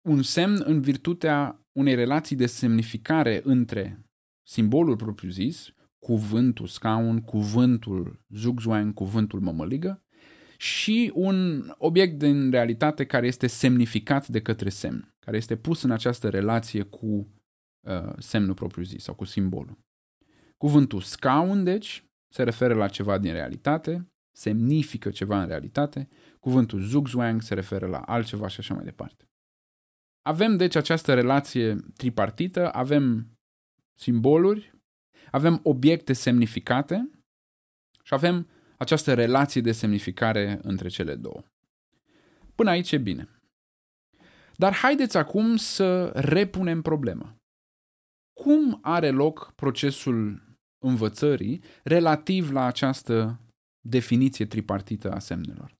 un 0.08 0.22
semn 0.22 0.62
în 0.64 0.80
virtutea 0.80 1.66
unei 1.72 1.94
relații 1.94 2.36
de 2.36 2.46
semnificare 2.46 3.40
între 3.44 4.06
simbolul 4.42 4.96
propriu-zis, 4.96 5.74
cuvântul 5.98 6.66
scaun, 6.66 7.20
cuvântul 7.20 8.24
zugzwang, 8.28 8.94
cuvântul 8.94 9.40
mămăligă, 9.40 10.01
și 10.62 11.10
un 11.14 11.68
obiect 11.78 12.18
din 12.18 12.50
realitate 12.50 13.06
care 13.06 13.26
este 13.26 13.46
semnificat 13.46 14.28
de 14.28 14.42
către 14.42 14.68
semn, 14.68 15.14
care 15.18 15.36
este 15.36 15.56
pus 15.56 15.82
în 15.82 15.90
această 15.90 16.28
relație 16.28 16.82
cu 16.82 17.06
uh, 17.06 18.12
semnul 18.18 18.54
propriu-zis 18.54 19.02
sau 19.02 19.14
cu 19.14 19.24
simbolul. 19.24 19.78
Cuvântul 20.56 21.00
scaun, 21.00 21.64
deci, 21.64 22.04
se 22.28 22.42
referă 22.42 22.74
la 22.74 22.88
ceva 22.88 23.18
din 23.18 23.32
realitate, 23.32 24.12
semnifică 24.36 25.10
ceva 25.10 25.40
în 25.40 25.46
realitate, 25.46 26.08
cuvântul 26.40 26.80
zugzwang 26.80 27.42
se 27.42 27.54
referă 27.54 27.86
la 27.86 27.98
altceva 27.98 28.48
și 28.48 28.60
așa 28.60 28.74
mai 28.74 28.84
departe. 28.84 29.30
Avem 30.26 30.56
deci 30.56 30.74
această 30.74 31.14
relație 31.14 31.76
tripartită, 31.96 32.72
avem 32.72 33.36
simboluri, 33.98 34.72
avem 35.30 35.60
obiecte 35.62 36.12
semnificate 36.12 37.10
și 38.02 38.14
avem 38.14 38.46
această 38.82 39.14
relație 39.14 39.60
de 39.60 39.72
semnificare 39.72 40.58
între 40.62 40.88
cele 40.88 41.14
două. 41.14 41.42
Până 42.54 42.70
aici 42.70 42.92
e 42.92 42.98
bine. 42.98 43.28
Dar 44.56 44.74
haideți 44.74 45.16
acum 45.16 45.56
să 45.56 46.12
repunem 46.14 46.82
problema. 46.82 47.36
cum 48.40 48.78
are 48.82 49.10
loc 49.10 49.52
procesul 49.54 50.42
învățării 50.84 51.62
relativ 51.82 52.50
la 52.50 52.64
această 52.64 53.40
definiție 53.88 54.46
tripartită 54.46 55.12
a 55.12 55.18
semnelor. 55.18 55.74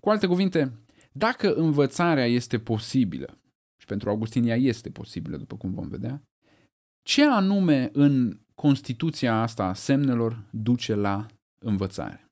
Cu 0.00 0.10
alte 0.10 0.26
cuvinte, 0.26 0.72
dacă 1.12 1.54
învățarea 1.54 2.26
este 2.26 2.58
posibilă, 2.58 3.38
și 3.80 3.86
pentru 3.86 4.08
Augustin 4.08 4.44
ea 4.44 4.56
este 4.56 4.90
posibilă, 4.90 5.36
după 5.36 5.56
cum 5.56 5.74
vom 5.74 5.88
vedea, 5.88 6.22
ce 7.02 7.24
anume 7.24 7.90
în 7.92 8.40
constituția 8.54 9.40
asta 9.40 9.64
a 9.64 9.74
semnelor 9.74 10.44
duce 10.50 10.94
la 10.94 11.26
învățare? 11.64 12.31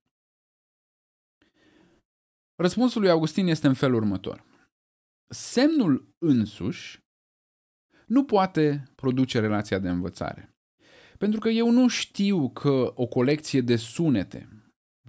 Răspunsul 2.61 3.01
lui 3.01 3.11
Augustin 3.11 3.47
este 3.47 3.67
în 3.67 3.75
felul 3.75 3.97
următor. 3.97 4.45
Semnul 5.29 6.15
însuși 6.19 7.01
nu 8.07 8.25
poate 8.25 8.93
produce 8.95 9.41
relația 9.41 9.79
de 9.79 9.89
învățare. 9.89 10.55
Pentru 11.19 11.41
că 11.41 11.49
eu 11.49 11.71
nu 11.71 11.89
știu 11.89 12.51
că 12.51 12.93
o 12.95 13.07
colecție 13.07 13.61
de 13.61 13.77
sunete 13.77 14.49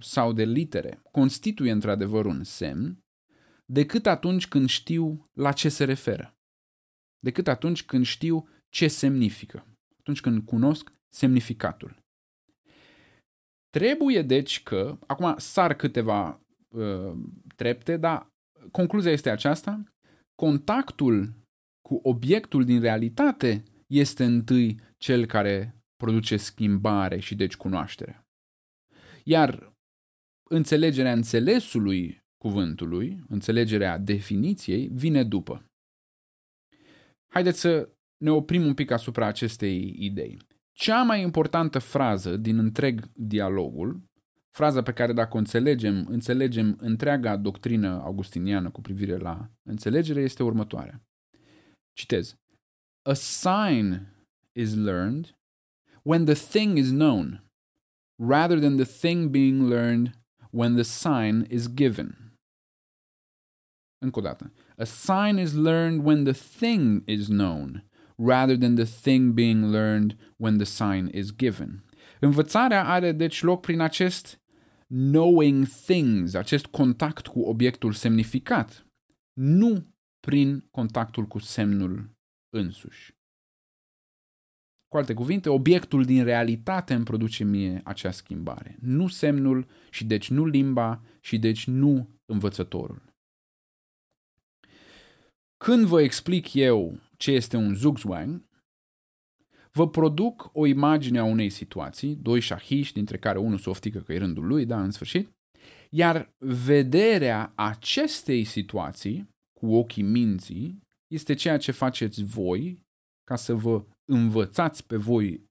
sau 0.00 0.32
de 0.32 0.44
litere 0.44 1.00
constituie 1.10 1.70
într-adevăr 1.70 2.24
un 2.24 2.44
semn, 2.44 2.98
decât 3.64 4.06
atunci 4.06 4.48
când 4.48 4.68
știu 4.68 5.22
la 5.32 5.52
ce 5.52 5.68
se 5.68 5.84
referă. 5.84 6.36
Decât 7.18 7.48
atunci 7.48 7.84
când 7.84 8.04
știu 8.04 8.48
ce 8.68 8.88
semnifică. 8.88 9.66
Atunci 9.98 10.20
când 10.20 10.44
cunosc 10.44 10.92
semnificatul. 11.08 12.02
Trebuie 13.70 14.22
deci 14.22 14.62
că, 14.62 14.98
acum 15.06 15.34
sar 15.38 15.74
câteva 15.74 16.41
uh, 16.72 17.12
trepte, 17.56 17.96
dar 17.96 18.26
concluzia 18.70 19.10
este 19.10 19.30
aceasta, 19.30 19.82
contactul 20.34 21.34
cu 21.88 22.00
obiectul 22.02 22.64
din 22.64 22.80
realitate 22.80 23.62
este 23.86 24.24
întâi 24.24 24.80
cel 24.98 25.26
care 25.26 25.76
produce 25.96 26.36
schimbare 26.36 27.18
și 27.18 27.34
deci 27.34 27.56
cunoaștere. 27.56 28.24
Iar 29.24 29.72
înțelegerea 30.50 31.12
înțelesului 31.12 32.20
cuvântului, 32.36 33.24
înțelegerea 33.28 33.98
definiției, 33.98 34.88
vine 34.88 35.24
după. 35.24 35.64
Haideți 37.32 37.60
să 37.60 37.88
ne 38.24 38.30
oprim 38.30 38.66
un 38.66 38.74
pic 38.74 38.90
asupra 38.90 39.26
acestei 39.26 39.94
idei. 39.98 40.38
Cea 40.72 41.02
mai 41.02 41.22
importantă 41.22 41.78
frază 41.78 42.36
din 42.36 42.58
întreg 42.58 43.10
dialogul, 43.14 44.02
fraza 44.52 44.82
pe 44.82 44.92
care 44.92 45.12
dacă 45.12 45.36
o 45.36 45.38
înțelegem, 45.38 46.06
înțelegem 46.08 46.76
întreaga 46.80 47.36
doctrină 47.36 47.88
augustiniană 47.88 48.70
cu 48.70 48.80
privire 48.80 49.16
la 49.16 49.50
înțelegere, 49.62 50.20
este 50.20 50.42
următoarea. 50.42 51.02
Citez. 51.92 52.36
A 53.02 53.12
sign 53.12 54.06
is 54.52 54.74
learned 54.74 55.36
when 56.02 56.24
the 56.24 56.34
thing 56.34 56.78
is 56.78 56.90
known, 56.90 57.44
rather 58.18 58.58
than 58.58 58.76
the 58.76 58.84
thing 58.84 59.30
being 59.30 59.68
learned 59.68 60.10
when 60.50 60.74
the 60.74 60.82
sign 60.82 61.46
is 61.50 61.74
given. 61.74 62.36
Încă 63.98 64.18
o 64.18 64.22
dată. 64.22 64.52
A 64.76 64.84
sign 64.84 65.38
is 65.38 65.52
learned 65.52 66.04
when 66.04 66.24
the 66.24 66.32
thing 66.58 67.02
is 67.08 67.26
known, 67.26 67.84
rather 68.16 68.56
than 68.58 68.74
the 68.74 68.84
thing 68.84 69.32
being 69.32 69.64
learned 69.64 70.16
when 70.36 70.56
the 70.56 70.64
sign 70.64 71.08
is 71.12 71.36
given. 71.36 71.84
Învățarea 72.20 72.84
are 72.84 73.12
deci 73.12 73.42
loc 73.42 73.60
prin 73.60 73.80
acest 73.80 74.41
knowing 74.94 75.66
things, 75.66 76.34
acest 76.34 76.66
contact 76.66 77.26
cu 77.26 77.40
obiectul 77.40 77.92
semnificat, 77.92 78.86
nu 79.32 79.86
prin 80.20 80.68
contactul 80.70 81.26
cu 81.26 81.38
semnul 81.38 82.10
însuși. 82.56 83.14
Cu 84.88 84.96
alte 84.96 85.14
cuvinte, 85.14 85.48
obiectul 85.48 86.04
din 86.04 86.24
realitate 86.24 86.94
îmi 86.94 87.04
produce 87.04 87.44
mie 87.44 87.80
acea 87.84 88.10
schimbare. 88.10 88.76
Nu 88.80 89.08
semnul 89.08 89.66
și 89.90 90.04
deci 90.04 90.30
nu 90.30 90.46
limba 90.46 91.02
și 91.20 91.38
deci 91.38 91.66
nu 91.66 92.08
învățătorul. 92.24 93.02
Când 95.64 95.84
vă 95.84 96.02
explic 96.02 96.54
eu 96.54 97.00
ce 97.16 97.30
este 97.30 97.56
un 97.56 97.74
zugzwang, 97.74 98.46
vă 99.76 99.88
produc 99.88 100.50
o 100.52 100.66
imagine 100.66 101.18
a 101.18 101.24
unei 101.24 101.50
situații, 101.50 102.14
doi 102.14 102.40
șahiși, 102.40 102.92
dintre 102.92 103.18
care 103.18 103.38
unul 103.38 103.58
se 103.58 103.70
oftică 103.70 103.98
că 103.98 104.12
e 104.12 104.18
rândul 104.18 104.46
lui, 104.46 104.66
da, 104.66 104.82
în 104.82 104.90
sfârșit, 104.90 105.28
iar 105.90 106.30
vederea 106.38 107.52
acestei 107.54 108.44
situații 108.44 109.28
cu 109.60 109.74
ochii 109.74 110.02
minții 110.02 110.80
este 111.14 111.34
ceea 111.34 111.56
ce 111.56 111.72
faceți 111.72 112.24
voi 112.24 112.82
ca 113.24 113.36
să 113.36 113.54
vă 113.54 113.84
învățați 114.12 114.86
pe 114.86 114.96
voi 114.96 115.44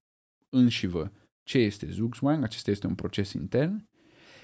înșivă 0.49 1.11
ce 1.43 1.57
este 1.57 1.91
Zugzwang, 1.91 2.43
acesta 2.43 2.71
este 2.71 2.87
un 2.87 2.95
proces 2.95 3.33
intern, 3.33 3.85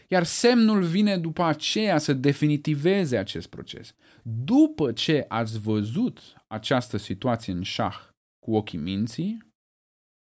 iar 0.07 0.23
semnul 0.23 0.83
vine 0.83 1.17
după 1.17 1.43
aceea 1.43 1.97
să 1.97 2.13
definitiveze 2.13 3.17
acest 3.17 3.47
proces. 3.47 3.93
După 4.23 4.91
ce 4.91 5.25
ați 5.27 5.59
văzut 5.59 6.19
această 6.47 6.97
situație 6.97 7.53
în 7.53 7.61
șah 7.61 8.07
cu 8.45 8.55
ochii 8.55 8.79
minții, 8.79 9.46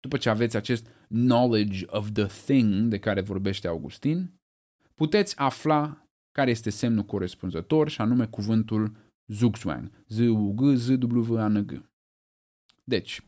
după 0.00 0.16
ce 0.16 0.28
aveți 0.28 0.56
acest 0.56 0.86
knowledge 1.08 1.84
of 1.86 2.10
the 2.12 2.26
thing 2.26 2.88
de 2.88 2.98
care 2.98 3.20
vorbește 3.20 3.68
Augustin, 3.68 4.34
puteți 4.94 5.38
afla 5.38 6.04
care 6.32 6.50
este 6.50 6.70
semnul 6.70 7.04
corespunzător 7.04 7.88
și 7.88 8.00
anume 8.00 8.26
cuvântul 8.26 8.96
Zugzwang, 9.26 9.90
z 10.06 10.18
u 10.18 10.52
g 10.52 10.74
z 10.74 10.88
w 10.88 11.38
a 11.38 11.48
n 11.48 11.66
g 11.66 11.82
Deci, 12.84 13.20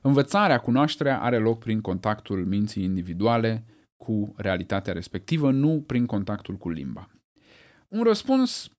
învățarea, 0.00 0.60
cunoașterea 0.60 1.20
are 1.20 1.38
loc 1.38 1.58
prin 1.58 1.80
contactul 1.80 2.46
minții 2.46 2.84
individuale 2.84 3.64
cu 3.96 4.34
realitatea 4.36 4.92
respectivă, 4.92 5.50
nu 5.50 5.82
prin 5.86 6.06
contactul 6.06 6.56
cu 6.56 6.70
limba. 6.70 7.10
Un 7.88 8.02
răspuns 8.02 8.70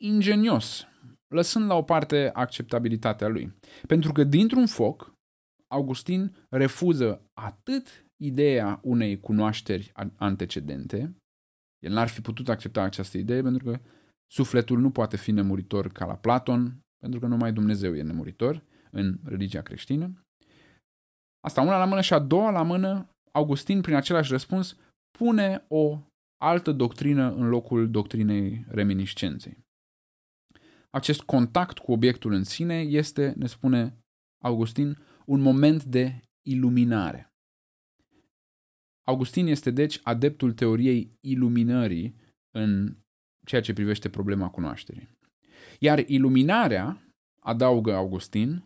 ingenios, 0.00 0.86
lăsând 1.34 1.66
la 1.66 1.74
o 1.74 1.82
parte 1.82 2.30
acceptabilitatea 2.32 3.28
lui. 3.28 3.58
Pentru 3.86 4.12
că 4.12 4.24
dintr-un 4.24 4.66
foc, 4.66 5.14
Augustin 5.70 6.36
refuză 6.48 7.30
atât 7.40 8.06
ideea 8.22 8.80
unei 8.82 9.20
cunoașteri 9.20 9.92
antecedente, 10.16 11.14
el 11.84 11.92
n-ar 11.92 12.08
fi 12.08 12.20
putut 12.20 12.48
accepta 12.48 12.82
această 12.82 13.18
idee 13.18 13.42
pentru 13.42 13.64
că 13.64 13.80
sufletul 14.32 14.78
nu 14.78 14.90
poate 14.90 15.16
fi 15.16 15.30
nemuritor 15.30 15.88
ca 15.88 16.06
la 16.06 16.16
Platon, 16.16 16.80
pentru 16.98 17.20
că 17.20 17.26
numai 17.26 17.52
Dumnezeu 17.52 17.94
e 17.96 18.02
nemuritor 18.02 18.64
în 18.90 19.18
religia 19.24 19.62
creștină. 19.62 20.24
Asta 21.40 21.60
una 21.60 21.78
la 21.78 21.84
mână 21.84 22.00
și 22.00 22.12
a 22.12 22.18
doua 22.18 22.50
la 22.50 22.62
mână, 22.62 23.08
Augustin, 23.32 23.80
prin 23.80 23.94
același 23.94 24.30
răspuns, 24.30 24.76
pune 25.18 25.64
o 25.68 26.02
altă 26.42 26.72
doctrină 26.72 27.32
în 27.32 27.48
locul 27.48 27.90
doctrinei 27.90 28.64
reminiscenței. 28.68 29.58
Acest 30.90 31.22
contact 31.22 31.78
cu 31.78 31.92
obiectul 31.92 32.32
în 32.32 32.44
sine 32.44 32.80
este, 32.80 33.34
ne 33.36 33.46
spune 33.46 33.98
Augustin, 34.44 34.96
un 35.30 35.40
moment 35.40 35.84
de 35.84 36.20
iluminare. 36.46 37.32
Augustin 39.06 39.46
este 39.46 39.70
deci 39.70 40.00
adeptul 40.02 40.52
teoriei 40.52 41.18
iluminării 41.20 42.16
în 42.50 42.96
ceea 43.46 43.60
ce 43.60 43.72
privește 43.72 44.08
problema 44.10 44.50
cunoașterii. 44.50 45.18
Iar 45.78 45.98
iluminarea, 45.98 47.14
adaugă 47.40 47.94
Augustin, 47.94 48.64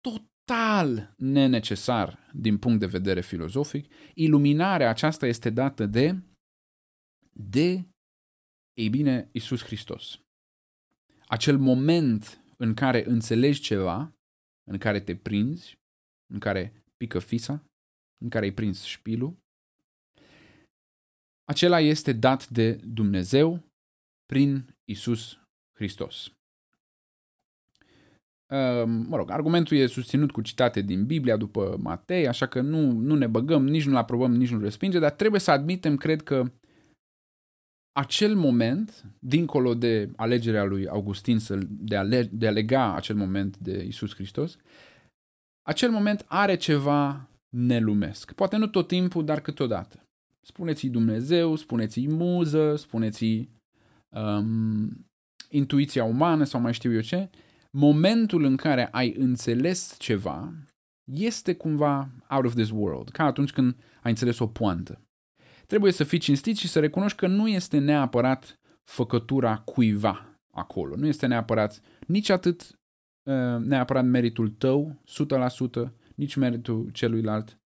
total 0.00 1.14
nenecesar 1.16 2.30
din 2.32 2.58
punct 2.58 2.80
de 2.80 2.86
vedere 2.86 3.20
filozofic, 3.20 3.92
iluminarea 4.14 4.88
aceasta 4.88 5.26
este 5.26 5.50
dată 5.50 5.86
de 5.86 6.22
de, 7.32 7.88
ei 8.72 8.88
bine, 8.88 9.28
Isus 9.32 9.62
Hristos. 9.62 10.20
Acel 11.26 11.58
moment 11.58 12.44
în 12.56 12.74
care 12.74 13.06
înțelegi 13.06 13.60
ceva, 13.60 14.14
în 14.70 14.78
care 14.78 15.00
te 15.00 15.16
prinzi, 15.16 15.79
în 16.30 16.38
care 16.38 16.82
pică 16.96 17.18
fisa, 17.18 17.64
în 18.22 18.28
care 18.28 18.44
ai 18.44 18.52
prins 18.52 18.82
șpilul, 18.84 19.36
acela 21.44 21.80
este 21.80 22.12
dat 22.12 22.48
de 22.48 22.72
Dumnezeu 22.72 23.62
prin 24.26 24.76
Isus 24.84 25.38
Hristos. 25.76 26.32
Ehm, 28.52 28.90
mă 29.08 29.16
rog, 29.16 29.30
argumentul 29.30 29.76
e 29.76 29.86
susținut 29.86 30.30
cu 30.30 30.40
citate 30.40 30.80
din 30.80 31.06
Biblia 31.06 31.36
după 31.36 31.76
Matei, 31.80 32.28
așa 32.28 32.46
că 32.46 32.60
nu, 32.60 32.90
nu 32.90 33.14
ne 33.14 33.26
băgăm, 33.26 33.66
nici 33.66 33.84
nu-l 33.84 33.96
aprobăm, 33.96 34.34
nici 34.34 34.50
nu-l 34.50 34.62
respinge, 34.62 34.98
dar 34.98 35.10
trebuie 35.10 35.40
să 35.40 35.50
admitem, 35.50 35.96
cred 35.96 36.22
că 36.22 36.52
acel 37.92 38.34
moment, 38.34 39.04
dincolo 39.18 39.74
de 39.74 40.10
alegerea 40.16 40.64
lui 40.64 40.86
Augustin 40.86 41.38
de 41.68 41.96
a, 41.96 42.02
le, 42.02 42.22
de 42.32 42.46
a 42.46 42.50
lega 42.50 42.94
acel 42.94 43.16
moment 43.16 43.56
de 43.56 43.84
Isus 43.84 44.14
Hristos, 44.14 44.56
acel 45.62 45.90
moment 45.90 46.24
are 46.28 46.56
ceva 46.56 47.28
nelumesc. 47.48 48.32
Poate 48.32 48.56
nu 48.56 48.66
tot 48.66 48.88
timpul, 48.88 49.24
dar 49.24 49.40
câteodată. 49.40 50.02
Spuneți-i 50.46 50.88
Dumnezeu, 50.88 51.56
spuneți-i 51.56 52.08
muză, 52.08 52.76
spuneți-i 52.76 53.48
um, 54.08 55.06
intuiția 55.48 56.04
umană 56.04 56.44
sau 56.44 56.60
mai 56.60 56.72
știu 56.72 56.92
eu 56.92 57.00
ce, 57.00 57.30
momentul 57.70 58.44
în 58.44 58.56
care 58.56 58.88
ai 58.90 59.14
înțeles 59.18 59.94
ceva 59.98 60.52
este 61.12 61.54
cumva 61.54 62.08
out 62.30 62.44
of 62.44 62.54
this 62.54 62.70
world, 62.70 63.08
ca 63.08 63.24
atunci 63.24 63.52
când 63.52 63.76
ai 64.02 64.10
înțeles 64.10 64.38
o 64.38 64.46
poantă. 64.46 65.00
Trebuie 65.66 65.92
să 65.92 66.04
fii 66.04 66.18
cinstit 66.18 66.56
și 66.56 66.68
să 66.68 66.80
recunoști 66.80 67.18
că 67.18 67.26
nu 67.26 67.48
este 67.48 67.78
neapărat 67.78 68.58
făcătura 68.84 69.58
cuiva 69.58 70.40
acolo. 70.52 70.96
Nu 70.96 71.06
este 71.06 71.26
neapărat 71.26 71.80
nici 72.06 72.28
atât 72.28 72.60
uh, 72.60 72.78
neapărat 73.58 74.04
meritul 74.04 74.48
tău, 74.48 75.02
100%, 75.86 75.92
nici 76.14 76.36
meritul 76.36 76.90
celuilalt. 76.90 77.58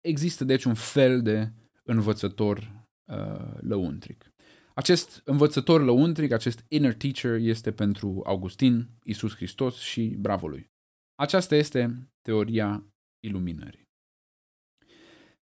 Există 0.00 0.44
deci 0.44 0.64
un 0.64 0.74
fel 0.74 1.22
de 1.22 1.52
învățător 1.82 2.86
uh, 3.12 3.58
lăuntric. 3.60 4.32
Acest 4.74 5.22
învățător 5.24 5.82
lăuntric, 5.82 6.32
acest 6.32 6.64
inner 6.68 6.94
teacher 6.94 7.34
este 7.34 7.72
pentru 7.72 8.22
Augustin, 8.26 8.88
Isus 9.04 9.34
Hristos 9.34 9.78
și 9.78 10.16
bravo 10.18 10.48
lui. 10.48 10.66
Aceasta 11.14 11.54
este 11.54 12.08
teoria 12.22 12.86
iluminării. 13.24 13.86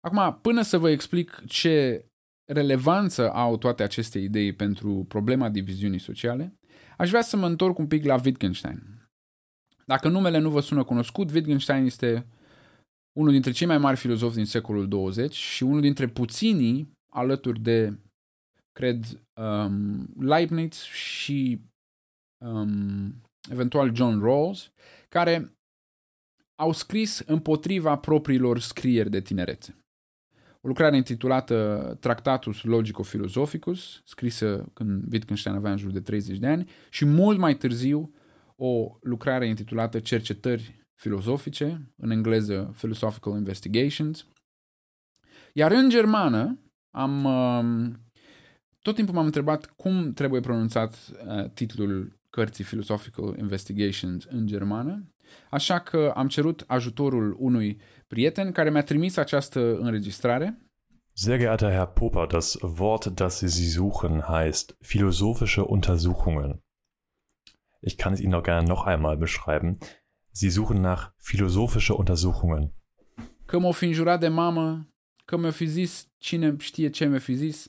Acum, 0.00 0.38
până 0.40 0.62
să 0.62 0.78
vă 0.78 0.90
explic 0.90 1.42
ce 1.46 2.06
relevanță 2.52 3.32
au 3.32 3.56
toate 3.56 3.82
aceste 3.82 4.18
idei 4.18 4.52
pentru 4.52 5.04
problema 5.08 5.48
diviziunii 5.48 5.98
sociale, 5.98 6.54
aș 6.98 7.08
vrea 7.08 7.22
să 7.22 7.36
mă 7.36 7.46
întorc 7.46 7.78
un 7.78 7.86
pic 7.86 8.04
la 8.04 8.20
Wittgenstein. 8.24 9.08
Dacă 9.86 10.08
numele 10.08 10.38
nu 10.38 10.50
vă 10.50 10.60
sună 10.60 10.84
cunoscut, 10.84 11.30
Wittgenstein 11.30 11.84
este 11.84 12.26
unul 13.18 13.32
dintre 13.32 13.50
cei 13.50 13.66
mai 13.66 13.78
mari 13.78 13.96
filozofi 13.96 14.34
din 14.34 14.46
secolul 14.46 14.88
20 14.88 15.34
și 15.34 15.62
unul 15.62 15.80
dintre 15.80 16.08
puținii 16.08 16.92
alături 17.12 17.60
de, 17.60 17.98
cred, 18.72 19.04
um, 19.40 20.06
Leibniz 20.18 20.82
și 20.82 21.60
um, 22.44 23.22
eventual 23.50 23.94
John 23.94 24.20
Rawls, 24.20 24.72
care 25.08 25.56
au 26.54 26.72
scris 26.72 27.18
împotriva 27.18 27.96
propriilor 27.98 28.58
scrieri 28.58 29.10
de 29.10 29.20
tinerețe. 29.20 29.83
O 30.64 30.68
lucrare 30.68 30.96
intitulată 30.96 31.96
Tractatus 32.00 32.62
Logico-Philosophicus, 32.62 34.02
scrisă 34.04 34.70
când 34.72 35.12
Wittgenstein 35.12 35.54
avea 35.54 35.70
în 35.70 35.76
jur 35.76 35.90
de 35.90 36.00
30 36.00 36.38
de 36.38 36.46
ani, 36.46 36.70
și 36.90 37.04
mult 37.04 37.38
mai 37.38 37.56
târziu 37.56 38.14
o 38.56 38.96
lucrare 39.00 39.46
intitulată 39.46 39.98
Cercetări 39.98 40.86
filozofice, 40.94 41.92
în 41.96 42.10
engleză 42.10 42.72
Philosophical 42.76 43.32
Investigations. 43.32 44.26
Iar 45.52 45.72
în 45.72 45.88
germană 45.88 46.58
am 46.90 47.24
um, 47.24 48.00
tot 48.82 48.94
timpul 48.94 49.14
m-am 49.14 49.24
întrebat 49.24 49.72
cum 49.76 50.12
trebuie 50.12 50.40
pronunțat 50.40 50.94
uh, 50.94 51.50
titlul 51.50 52.18
cărții 52.30 52.64
Philosophical 52.64 53.36
Investigations 53.38 54.24
în 54.24 54.46
germană, 54.46 55.14
așa 55.50 55.78
că 55.78 56.12
am 56.14 56.28
cerut 56.28 56.64
ajutorul 56.66 57.36
unui 57.38 57.80
prieten 58.08 58.52
care 58.52 58.70
mi-a 58.70 58.82
trimis 58.82 59.16
această 59.16 59.76
înregistrare. 59.76 60.58
Sehr 61.12 61.38
geehrter 61.38 61.70
Herr 61.70 61.86
Popper, 61.86 62.26
das 62.26 62.56
Wort, 62.60 63.06
das 63.06 63.38
Sie 63.38 63.68
suchen, 63.68 64.22
heißt 64.22 64.76
philosophische 64.80 65.64
Untersuchungen. 65.64 66.62
Ich 67.80 67.96
kann 67.96 68.12
es 68.12 68.20
Ihnen 68.20 68.34
auch 68.34 68.42
gerne 68.42 68.68
noch 68.68 68.86
einmal 68.86 69.16
beschreiben. 69.16 69.78
Sie 70.32 70.50
suchen 70.50 70.80
nach 70.80 71.12
philosophische 71.18 71.94
Untersuchungen. 71.94 72.72
Că 73.46 73.58
m-o 73.58 73.72
fi 73.72 73.84
înjurat 73.84 74.20
de 74.20 74.28
mamă, 74.28 74.88
că 75.24 75.36
mi-o 75.36 75.50
fi 75.50 75.66
zis 75.66 76.08
cine 76.18 76.56
știe 76.58 76.90
ce 76.90 77.06
mi-o 77.06 77.18
fi 77.18 77.34
zis, 77.34 77.68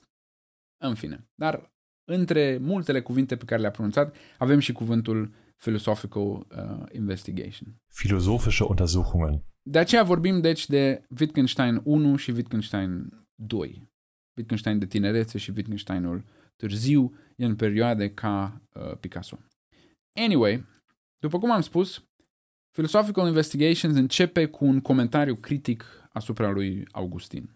în 0.78 0.96
fine. 0.96 1.28
Dar 1.36 1.74
între 2.04 2.58
multele 2.58 3.02
cuvinte 3.02 3.36
pe 3.36 3.46
care 3.46 3.62
le-a 3.62 3.72
pronunțat, 3.72 4.16
avem 4.38 4.60
și 4.60 4.72
cuvântul 4.72 5.34
philosophical 5.58 6.24
uh, 6.24 6.46
investigation. 6.92 7.82
Philosophische 7.94 8.64
Untersuchungen. 8.64 9.44
De 9.70 9.80
aceea 9.80 10.04
vorbim 10.04 10.42
deci 10.42 10.68
de 10.68 11.06
Wittgenstein 11.20 11.82
1 11.84 12.16
și 12.16 12.32
Wittgenstein 12.32 13.10
2. 13.36 13.90
Wittgenstein 14.38 14.80
de 14.80 14.86
tinerețe 14.86 15.38
și 15.38 15.52
Wittgensteinul 15.56 16.24
târziu, 16.56 17.16
în 17.38 17.56
perioade 17.56 18.14
ca 18.14 18.62
uh, 18.74 18.98
Picasso. 19.00 19.40
Anyway, 20.20 20.66
după 21.20 21.40
cum 21.40 21.52
am 21.52 21.62
spus, 21.62 22.04
Philosophical 22.72 23.28
Investigations 23.28 23.96
începe 23.96 24.46
cu 24.46 24.66
un 24.66 24.82
comentariu 24.82 25.36
critic 25.36 25.84
asupra 26.10 26.50
lui 26.50 26.88
Augustin. 26.92 27.54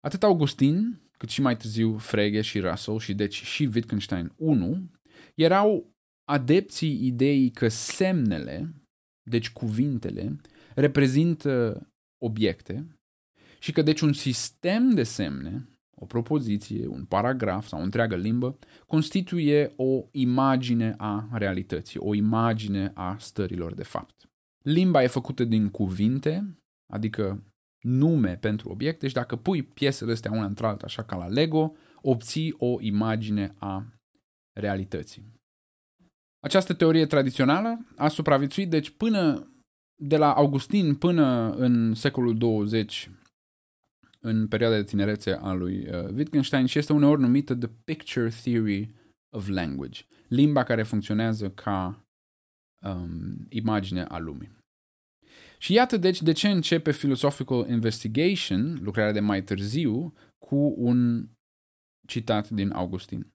Atât 0.00 0.22
Augustin, 0.22 1.00
cât 1.18 1.28
și 1.28 1.40
mai 1.40 1.56
târziu 1.56 1.96
Frege 1.96 2.40
și 2.40 2.60
Russell 2.60 2.98
și 2.98 3.14
deci 3.14 3.42
și 3.42 3.70
Wittgenstein 3.74 4.32
1, 4.36 4.90
erau 5.34 5.90
adepții 6.24 7.06
ideii 7.06 7.50
că 7.50 7.68
semnele, 7.68 8.74
deci 9.28 9.50
cuvintele, 9.50 10.36
reprezintă 10.74 11.86
obiecte 12.18 12.86
și 13.58 13.72
că 13.72 13.82
deci 13.82 14.00
un 14.00 14.12
sistem 14.12 14.90
de 14.90 15.02
semne, 15.02 15.68
o 15.98 16.06
propoziție, 16.06 16.86
un 16.86 17.04
paragraf 17.04 17.66
sau 17.66 17.80
o 17.80 17.82
întreagă 17.82 18.16
limbă, 18.16 18.58
constituie 18.86 19.72
o 19.76 20.04
imagine 20.10 20.94
a 20.96 21.28
realității, 21.32 22.00
o 22.00 22.14
imagine 22.14 22.90
a 22.94 23.16
stărilor 23.18 23.74
de 23.74 23.82
fapt. 23.82 24.30
Limba 24.62 25.02
e 25.02 25.06
făcută 25.06 25.44
din 25.44 25.68
cuvinte, 25.68 26.58
adică 26.92 27.44
nume 27.80 28.36
pentru 28.36 28.68
obiecte 28.68 29.08
și 29.08 29.14
dacă 29.14 29.36
pui 29.36 29.62
piesele 29.62 30.12
astea 30.12 30.30
una 30.30 30.44
între 30.44 30.66
alta, 30.66 30.84
așa 30.84 31.02
ca 31.02 31.16
la 31.16 31.26
Lego, 31.26 31.74
obții 32.02 32.54
o 32.58 32.76
imagine 32.80 33.54
a 33.58 33.86
realității. 34.52 35.35
Această 36.46 36.74
teorie 36.74 37.06
tradițională 37.06 37.86
a 37.96 38.08
supraviețuit, 38.08 38.70
deci 38.70 38.90
până 38.90 39.50
de 40.02 40.16
la 40.16 40.32
Augustin 40.32 40.94
până 40.94 41.50
în 41.50 41.94
secolul 41.94 42.38
20, 42.38 43.10
în 44.20 44.48
perioada 44.48 44.76
de 44.76 44.84
tinerețe 44.84 45.32
a 45.32 45.52
lui 45.52 45.88
uh, 45.88 46.08
Wittgenstein 46.14 46.66
și 46.66 46.78
este 46.78 46.92
uneori 46.92 47.20
numită 47.20 47.54
The 47.54 47.70
Picture 47.84 48.28
Theory 48.28 48.94
of 49.36 49.48
Language, 49.48 50.02
limba 50.28 50.62
care 50.62 50.82
funcționează 50.82 51.50
ca 51.50 52.04
um, 52.82 53.46
imagine 53.48 54.02
a 54.02 54.18
lumii. 54.18 54.56
Și 55.58 55.72
iată 55.72 55.96
deci 55.96 56.22
de 56.22 56.32
ce 56.32 56.48
începe 56.48 56.90
Philosophical 56.90 57.68
Investigation, 57.68 58.78
lucrarea 58.82 59.12
de 59.12 59.20
mai 59.20 59.42
târziu, 59.42 60.14
cu 60.38 60.74
un 60.76 61.28
citat 62.06 62.48
din 62.48 62.70
Augustin. 62.70 63.34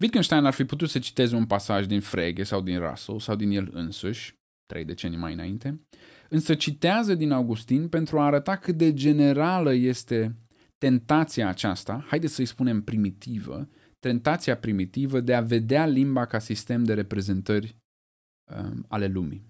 Wittgenstein 0.00 0.44
ar 0.44 0.52
fi 0.52 0.64
putut 0.64 0.88
să 0.88 0.98
citeze 0.98 1.36
un 1.36 1.46
pasaj 1.46 1.86
din 1.86 2.00
Frege 2.00 2.42
sau 2.42 2.60
din 2.60 2.78
Russell 2.78 3.20
sau 3.20 3.36
din 3.36 3.50
el 3.50 3.68
însuși, 3.72 4.34
trei 4.66 4.84
decenii 4.84 5.18
mai 5.18 5.32
înainte, 5.32 5.80
însă 6.28 6.54
citează 6.54 7.14
din 7.14 7.32
Augustin 7.32 7.88
pentru 7.88 8.18
a 8.18 8.24
arăta 8.24 8.56
cât 8.56 8.76
de 8.76 8.92
generală 8.92 9.72
este 9.72 10.36
tentația 10.78 11.48
aceasta, 11.48 12.04
haideți 12.06 12.34
să-i 12.34 12.44
spunem 12.44 12.82
primitivă, 12.82 13.68
tentația 13.98 14.56
primitivă 14.56 15.20
de 15.20 15.34
a 15.34 15.40
vedea 15.40 15.86
limba 15.86 16.26
ca 16.26 16.38
sistem 16.38 16.84
de 16.84 16.94
reprezentări 16.94 17.76
um, 18.56 18.84
ale 18.88 19.06
lumii. 19.06 19.46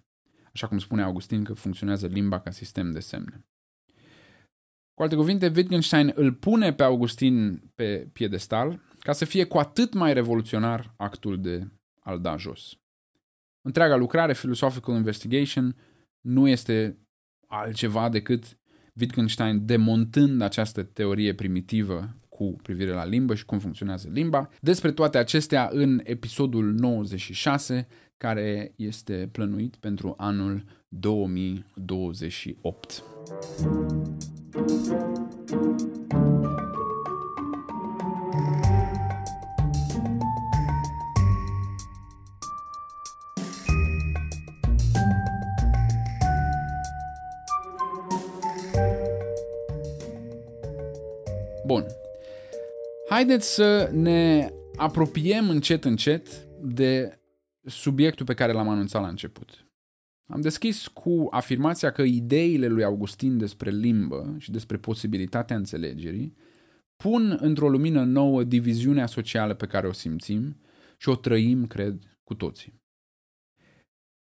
Așa 0.53 0.69
cum 0.69 0.79
spune 0.79 1.03
Augustin 1.03 1.45
că 1.45 1.53
funcționează 1.53 2.07
limba 2.07 2.41
ca 2.41 2.51
sistem 2.51 2.91
de 2.91 3.01
semne. 3.01 3.45
Cu 4.95 5.03
alte 5.03 5.17
cuvinte, 5.17 5.53
Wittgenstein 5.55 6.13
îl 6.15 6.33
pune 6.33 6.73
pe 6.73 6.83
Augustin 6.83 7.63
pe 7.75 8.09
piedestal 8.13 8.81
ca 9.09 9.15
să 9.15 9.25
fie 9.25 9.45
cu 9.45 9.59
atât 9.59 9.95
mai 9.95 10.13
revoluționar 10.13 10.95
actul 10.97 11.41
de 11.41 11.69
al 12.01 12.21
da 12.21 12.37
jos. 12.37 12.79
Întreaga 13.63 13.97
lucrare, 13.97 14.33
Philosophical 14.33 14.95
Investigation, 14.95 15.77
nu 16.21 16.49
este 16.49 16.99
altceva 17.47 18.09
decât 18.09 18.59
Wittgenstein 19.01 19.67
demontând 19.67 20.41
această 20.41 20.83
teorie 20.83 21.35
primitivă 21.35 22.17
cu 22.29 22.57
privire 22.63 22.91
la 22.91 23.05
limbă 23.05 23.35
și 23.35 23.45
cum 23.45 23.59
funcționează 23.59 24.09
limba. 24.13 24.51
Despre 24.61 24.93
toate 24.93 25.19
acestea 25.19 25.69
în 25.73 26.01
episodul 26.05 26.73
96, 26.73 27.87
care 28.17 28.73
este 28.77 29.29
plănuit 29.33 29.77
pentru 29.77 30.15
anul 30.17 30.65
2028. 30.89 33.05
Bun. 51.69 51.87
Haideți 53.09 53.55
să 53.55 53.91
ne 53.93 54.49
apropiem 54.77 55.49
încet 55.49 55.85
încet 55.85 56.29
de 56.63 57.19
subiectul 57.65 58.27
pe 58.27 58.35
care 58.35 58.53
l-am 58.53 58.69
anunțat 58.69 59.03
la 59.03 59.09
început. 59.09 59.67
Am 60.31 60.41
deschis 60.41 60.87
cu 60.87 61.27
afirmația 61.31 61.91
că 61.91 62.03
ideile 62.03 62.67
lui 62.67 62.85
Augustin 62.85 63.39
despre 63.39 63.71
limbă 63.71 64.37
și 64.39 64.51
despre 64.51 64.77
posibilitatea 64.77 65.57
înțelegerii 65.57 66.37
pun 66.97 67.39
într-o 67.41 67.69
lumină 67.69 68.05
nouă 68.05 68.45
diviziunea 68.45 69.07
socială 69.07 69.55
pe 69.55 69.67
care 69.67 69.87
o 69.87 69.93
simțim 69.93 70.61
și 70.99 71.09
o 71.09 71.17
trăim, 71.17 71.67
cred, 71.67 72.19
cu 72.25 72.35
toții. 72.35 72.83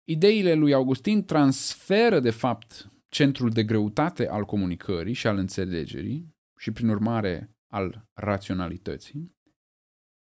Ideile 0.04 0.54
lui 0.54 0.74
Augustin 0.74 1.26
transferă, 1.26 2.20
de 2.20 2.32
fapt, 2.32 2.91
centrul 3.10 3.50
de 3.50 3.64
greutate 3.64 4.28
al 4.28 4.44
comunicării 4.44 5.14
și 5.14 5.28
al 5.28 5.38
înțelegerii 5.38 6.32
și, 6.64 6.72
prin 6.72 6.89
urmare, 6.89 7.55
al 7.74 8.05
raționalității, 8.14 9.36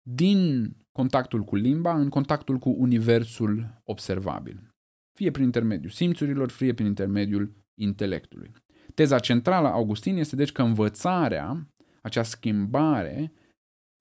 din 0.09 0.71
contactul 0.91 1.43
cu 1.43 1.55
limba 1.55 1.95
în 1.95 2.09
contactul 2.09 2.57
cu 2.57 2.69
universul 2.69 3.81
observabil, 3.83 4.69
fie 5.17 5.31
prin 5.31 5.43
intermediul 5.43 5.91
simțurilor, 5.91 6.49
fie 6.49 6.73
prin 6.73 6.85
intermediul 6.85 7.55
intelectului. 7.79 8.51
Teza 8.93 9.19
centrală 9.19 9.67
a 9.67 9.71
Augustin 9.71 10.17
este 10.17 10.35
deci 10.35 10.51
că 10.51 10.61
învățarea, 10.61 11.69
acea 12.01 12.23
schimbare 12.23 13.33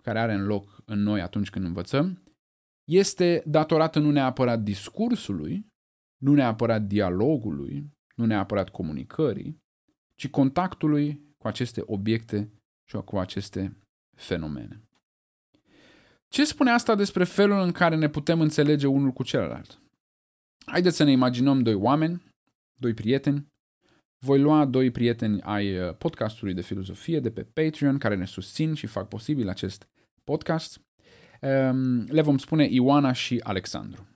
care 0.03 0.19
are 0.19 0.33
în 0.33 0.45
loc 0.45 0.83
în 0.85 1.03
noi 1.03 1.21
atunci 1.21 1.51
când 1.51 1.65
învățăm, 1.65 2.23
este 2.89 3.43
datorată 3.47 3.99
nu 3.99 4.11
neapărat 4.11 4.61
discursului, 4.61 5.67
nu 6.23 6.35
neapărat 6.35 6.83
dialogului, 6.83 7.91
nu 8.15 8.25
neapărat 8.25 8.69
comunicării, 8.69 9.59
ci 10.15 10.29
contactului 10.29 11.30
cu 11.41 11.47
aceste 11.47 11.83
obiecte 11.87 12.51
și 12.89 12.97
cu 13.05 13.19
aceste 13.19 13.77
fenomene. 14.17 14.81
Ce 16.29 16.45
spune 16.45 16.71
asta 16.71 16.95
despre 16.95 17.25
felul 17.25 17.61
în 17.61 17.73
care 17.73 17.97
ne 17.97 18.09
putem 18.09 18.41
înțelege 18.41 18.87
unul 18.87 19.11
cu 19.11 19.23
celălalt? 19.23 19.81
Haideți 20.67 20.97
să 20.97 21.05
ne 21.05 21.11
imaginăm 21.11 21.63
doi 21.63 21.75
oameni, 21.75 22.23
doi 22.81 22.95
prieteni. 22.95 23.47
Voi 24.25 24.41
lua 24.41 24.65
doi 24.65 24.91
prieteni 24.91 25.41
ai 25.43 25.79
uh, 25.79 25.97
podcastului 25.97 26.55
de 26.55 26.61
filozofie 26.61 27.21
de 27.21 27.31
pe 27.31 27.45
Patreon 27.45 27.99
care 27.99 28.17
ne 28.17 28.25
susțin 28.25 28.75
și 28.75 28.87
fac 28.87 29.09
posibil 29.09 29.49
acest 29.49 29.89
podcast. 30.25 30.81
Um, 31.41 32.05
le 32.05 32.23
vom 32.23 32.39
spune 32.39 32.67
Ioana 32.71 33.13
și 33.13 33.41
Alexandru. 33.43 34.09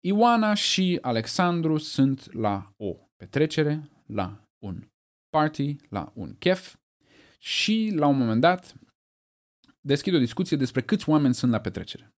Ioana 0.00 0.54
și 0.54 0.98
Alexandru 1.00 1.78
sunt 1.78 2.32
la 2.32 2.72
o 2.76 2.96
petrecere, 3.16 3.90
la 4.06 4.42
un 4.58 4.89
party, 5.30 5.76
la 5.88 6.12
un 6.14 6.34
chef 6.38 6.76
și 7.38 7.92
la 7.94 8.06
un 8.06 8.16
moment 8.16 8.40
dat 8.40 8.74
deschid 9.80 10.14
o 10.14 10.18
discuție 10.18 10.56
despre 10.56 10.82
câți 10.82 11.08
oameni 11.08 11.34
sunt 11.34 11.50
la 11.50 11.60
petrecere. 11.60 12.14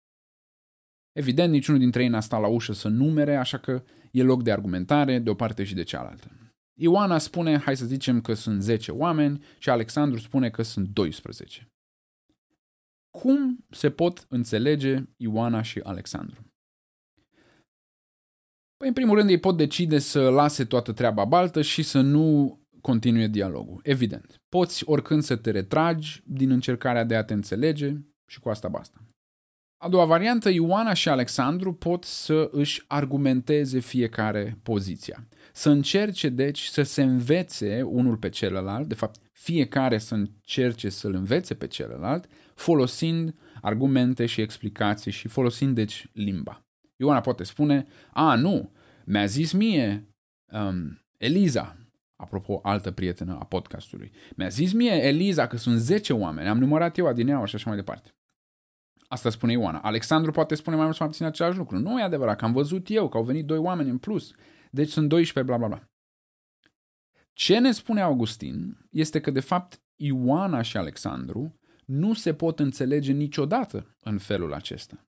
Evident, 1.13 1.53
niciunul 1.53 1.81
dintre 1.81 2.03
ei 2.03 2.09
n-a 2.09 2.21
stat 2.21 2.41
la 2.41 2.47
ușă 2.47 2.73
să 2.73 2.89
numere, 2.89 3.37
așa 3.37 3.59
că 3.59 3.83
e 4.11 4.23
loc 4.23 4.43
de 4.43 4.53
argumentare 4.53 5.19
de 5.19 5.31
o 5.31 5.35
parte 5.35 5.65
și 5.65 5.75
de 5.75 5.83
cealaltă. 5.83 6.31
Ioana 6.75 7.19
spune, 7.19 7.59
hai 7.59 7.77
să 7.77 7.87
zicem 7.87 8.21
că 8.21 8.35
sunt 8.35 8.63
10 8.63 8.91
oameni 8.91 9.45
și 9.59 9.71
Alexandru 9.71 10.19
spune 10.19 10.51
că 10.51 10.63
sunt 10.63 10.89
12. 10.89 11.73
Cum 13.11 13.67
se 13.71 13.91
pot 13.91 14.27
înțelege 14.29 15.05
Ioana 15.17 15.63
și 15.63 15.79
Alexandru? 15.79 16.53
Păi, 18.77 18.89
în 18.89 18.95
primul 18.95 19.17
rând, 19.17 19.31
ei 19.31 19.41
pot 19.41 19.57
decide 19.57 19.99
să 19.99 20.29
lase 20.29 20.65
toată 20.65 20.93
treaba 20.93 21.25
baltă 21.25 21.63
și 21.63 21.83
să 21.83 22.01
nu 22.01 22.59
continue 22.83 23.27
dialogul. 23.27 23.81
Evident. 23.83 24.41
Poți 24.49 24.83
oricând 24.85 25.23
să 25.23 25.37
te 25.37 25.51
retragi 25.51 26.23
din 26.27 26.51
încercarea 26.51 27.05
de 27.05 27.17
a 27.17 27.25
te 27.25 27.33
înțelege 27.33 27.97
și 28.27 28.41
cu 28.41 28.49
asta 28.49 28.69
basta. 28.69 29.05
A 29.85 29.89
doua 29.89 30.05
variantă, 30.05 30.51
Ioana 30.51 30.93
și 30.93 31.09
Alexandru 31.09 31.75
pot 31.75 32.05
să 32.05 32.49
își 32.53 32.85
argumenteze 32.87 33.79
fiecare 33.79 34.59
poziția. 34.63 35.27
Să 35.53 35.71
încerce, 35.71 36.29
deci, 36.29 36.63
să 36.65 36.83
se 36.83 37.03
învețe 37.03 37.83
unul 37.83 38.17
pe 38.17 38.29
celălalt, 38.29 38.89
de 38.89 38.95
fapt, 38.95 39.21
fiecare 39.33 39.99
să 39.99 40.15
încerce 40.15 40.89
să-l 40.89 41.15
învețe 41.15 41.55
pe 41.55 41.67
celălalt, 41.67 42.27
folosind 42.55 43.35
argumente 43.61 44.27
și 44.27 44.41
explicații 44.41 45.11
și 45.11 45.29
folosind, 45.29 45.75
deci, 45.75 46.07
limba. 46.13 46.65
Ioana 46.97 47.21
poate 47.21 47.45
spune, 47.45 47.87
a, 48.13 48.35
nu, 48.35 48.73
mi-a 49.05 49.27
zis 49.27 49.53
mie 49.53 50.09
um, 50.53 51.01
Eliza, 51.19 51.77
apropo, 52.23 52.61
altă 52.63 52.91
prietenă 52.91 53.39
a 53.41 53.45
podcastului, 53.45 54.13
mi-a 54.37 54.49
zis 54.49 54.73
mie 54.73 55.07
Eliza 55.07 55.47
că 55.47 55.57
sunt 55.57 55.79
10 55.79 56.13
oameni, 56.13 56.49
am 56.49 56.59
numărat 56.59 56.97
eu 56.99 57.07
adineaua 57.07 57.45
și 57.45 57.55
așa 57.55 57.69
mai 57.69 57.79
departe. 57.79 58.15
Asta 59.09 59.31
spune 59.31 59.53
Ioana. 59.53 59.79
Alexandru 59.79 60.31
poate 60.31 60.55
spune 60.55 60.77
mai 60.77 60.85
mult 60.85 60.97
sau 60.97 61.07
mai 61.07 61.15
puțin 61.17 61.31
același 61.31 61.59
lucru. 61.59 61.79
Nu 61.79 62.01
e 62.01 62.03
adevărat, 62.03 62.39
că 62.39 62.45
am 62.45 62.53
văzut 62.53 62.91
eu, 62.91 63.09
că 63.09 63.17
au 63.17 63.23
venit 63.23 63.47
doi 63.47 63.59
oameni 63.59 63.91
în 63.91 63.99
plus. 63.99 64.31
Deci 64.71 64.91
sunt 64.91 65.09
12, 65.09 65.53
bla 65.53 65.67
bla 65.67 65.77
bla. 65.77 65.89
Ce 67.33 67.59
ne 67.59 67.73
spune 67.73 68.01
Augustin 68.01 68.87
este 68.91 69.21
că, 69.21 69.31
de 69.31 69.41
fapt, 69.41 69.83
Ioana 69.97 70.63
și 70.63 70.77
Alexandru 70.77 71.61
nu 71.85 72.15
se 72.15 72.35
pot 72.35 72.59
înțelege 72.59 73.13
niciodată 73.13 73.97
în 74.01 74.19
felul 74.19 74.53
acesta. 74.53 75.07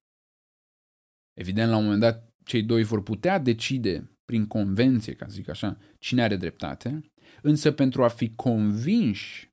Evident, 1.32 1.70
la 1.70 1.76
un 1.76 1.82
moment 1.82 2.00
dat, 2.00 2.33
cei 2.44 2.62
doi 2.62 2.82
vor 2.82 3.02
putea 3.02 3.38
decide 3.38 4.10
prin 4.24 4.46
convenție, 4.46 5.12
ca 5.12 5.26
să 5.26 5.34
zic 5.34 5.48
așa, 5.48 5.78
cine 5.98 6.22
are 6.22 6.36
dreptate, 6.36 7.00
însă 7.42 7.72
pentru 7.72 8.04
a 8.04 8.08
fi 8.08 8.34
convinși, 8.34 9.52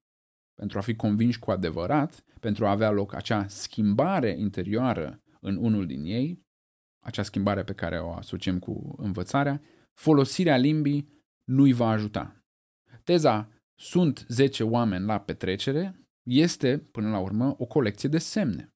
pentru 0.56 0.78
a 0.78 0.82
fi 0.82 0.96
convinși 0.96 1.39
cu 1.39 1.52
adevărat, 1.52 2.24
pentru 2.39 2.66
a 2.66 2.72
avea 2.72 2.92
loc 2.92 3.14
acea 3.14 3.48
schimbare 3.48 4.36
interioară 4.38 5.22
în 5.39 5.56
unul 5.56 5.86
din 5.86 6.04
ei, 6.04 6.46
acea 7.04 7.24
schimbare 7.24 7.64
pe 7.64 7.74
care 7.74 8.00
o 8.00 8.14
asociem 8.14 8.60
cu 8.60 8.96
învățarea, 8.98 9.62
folosirea 9.94 10.58
limbii 10.58 11.24
nu-i 11.44 11.74
va 11.74 11.89
ajuta. 11.89 12.44
Teza 13.04 13.50
sunt 13.76 14.26
10 14.28 14.64
oameni 14.64 15.06
la 15.06 15.20
petrecere 15.20 16.02
este, 16.24 16.78
până 16.78 17.10
la 17.10 17.20
urmă, 17.20 17.56
o 17.58 17.66
colecție 17.66 18.10
de 18.10 18.18
semne. 18.18 18.74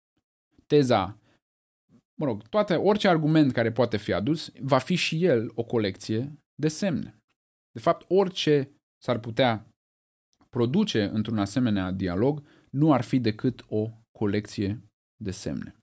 Teza 0.67 1.19
mă 2.19 2.25
rog, 2.25 2.47
toate, 2.47 2.75
orice 2.75 3.07
argument 3.07 3.51
care 3.51 3.71
poate 3.71 3.97
fi 3.97 4.13
adus, 4.13 4.51
va 4.61 4.77
fi 4.77 4.95
și 4.95 5.25
el 5.25 5.51
o 5.55 5.63
colecție 5.63 6.39
de 6.55 6.67
semne. 6.67 7.17
De 7.71 7.79
fapt, 7.79 8.05
orice 8.09 8.71
s-ar 9.03 9.19
putea 9.19 9.69
produce 10.49 11.03
într-un 11.03 11.37
asemenea 11.37 11.91
dialog 11.91 12.47
nu 12.69 12.93
ar 12.93 13.01
fi 13.01 13.19
decât 13.19 13.65
o 13.67 13.89
colecție 14.11 14.83
de 15.23 15.31
semne. 15.31 15.75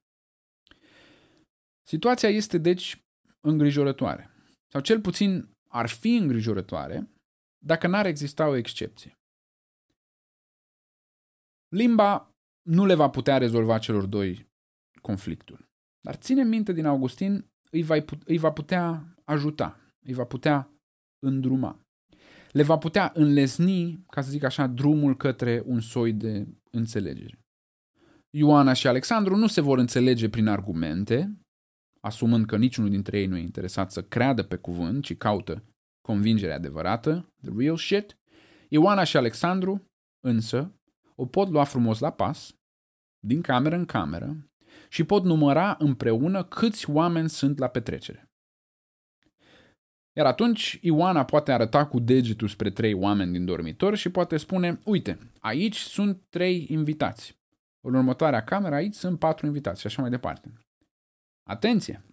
Situația 1.87 2.28
este, 2.28 2.59
deci, 2.59 3.03
îngrijorătoare. 3.41 4.30
Sau 4.72 4.80
cel 4.80 5.01
puțin 5.01 5.51
ar 5.68 5.89
fi 5.89 6.14
îngrijorătoare 6.16 7.11
dacă 7.64 7.87
n-ar 7.87 8.07
exista 8.07 8.49
o 8.49 8.55
excepție. 8.55 9.18
Limba 11.68 12.30
nu 12.62 12.87
le 12.87 12.95
va 12.95 13.11
putea 13.11 13.39
rezolva 13.39 13.78
celor 13.78 14.07
doi 14.07 14.47
conflictul. 15.01 15.72
Dar 16.03 16.14
ține 16.14 16.44
minte 16.44 16.72
din 16.72 16.86
Augustin, 16.86 17.50
îi 17.70 17.82
va, 17.82 17.96
îi 18.24 18.38
va 18.38 18.50
putea 18.50 19.14
ajuta, 19.24 19.80
îi 20.07 20.12
va 20.12 20.24
putea 20.24 20.70
îndruma. 21.18 21.80
Le 22.53 22.62
va 22.62 22.78
putea 22.78 23.12
înlesni, 23.14 24.05
ca 24.11 24.20
să 24.20 24.30
zic 24.30 24.42
așa, 24.42 24.66
drumul 24.66 25.16
către 25.16 25.62
un 25.64 25.80
soi 25.80 26.12
de 26.12 26.46
înțelegere. 26.70 27.38
Ioana 28.30 28.72
și 28.72 28.86
Alexandru 28.86 29.36
nu 29.36 29.46
se 29.46 29.61
vor 29.61 29.78
înțelege 29.78 30.28
prin 30.28 30.46
argumente, 30.46 31.36
asumând 32.00 32.46
că 32.46 32.57
niciunul 32.57 32.90
dintre 32.90 33.18
ei 33.18 33.26
nu 33.26 33.36
e 33.36 33.40
interesat 33.40 33.92
să 33.92 34.03
creadă 34.03 34.42
pe 34.42 34.57
cuvânt, 34.57 35.05
ci 35.05 35.16
caută 35.16 35.64
convingerea 36.00 36.55
adevărată, 36.55 37.32
the 37.42 37.53
real 37.57 37.76
shit. 37.76 38.16
Ioana 38.68 39.05
și 39.05 39.16
Alexandru, 39.16 39.84
însă, 40.20 40.74
o 41.14 41.26
pot 41.26 41.48
lua 41.48 41.64
frumos 41.64 41.98
la 41.98 42.11
pas, 42.12 42.55
din 43.26 43.40
cameră 43.40 43.76
în 43.76 43.84
cameră, 43.84 44.51
și 44.93 45.05
pot 45.05 45.24
număra 45.24 45.76
împreună 45.78 46.45
câți 46.45 46.90
oameni 46.90 47.28
sunt 47.28 47.59
la 47.59 47.68
petrecere. 47.68 48.30
Iar 50.16 50.26
atunci 50.26 50.78
Ioana 50.82 51.24
poate 51.24 51.53
arăta 51.53 51.86
cu 51.86 52.01
degetul 52.01 52.49
spre 52.49 52.70
trei 52.70 52.93
oameni 52.95 53.32
din 53.32 53.45
dormitor 53.45 53.97
și 53.97 54.11
poate 54.11 54.36
spune, 54.36 54.80
uite, 54.84 55.32
aici 55.40 55.76
sunt 55.76 56.22
trei 56.28 56.66
invitați. 56.68 57.40
În 57.80 57.95
următoarea 57.95 58.45
cameră 58.45 58.74
aici 58.74 58.95
sunt 58.95 59.18
patru 59.18 59.47
invitați 59.47 59.80
și 59.80 59.86
așa 59.86 60.01
mai 60.01 60.11
departe. 60.11 60.53
Atenție! 61.49 62.05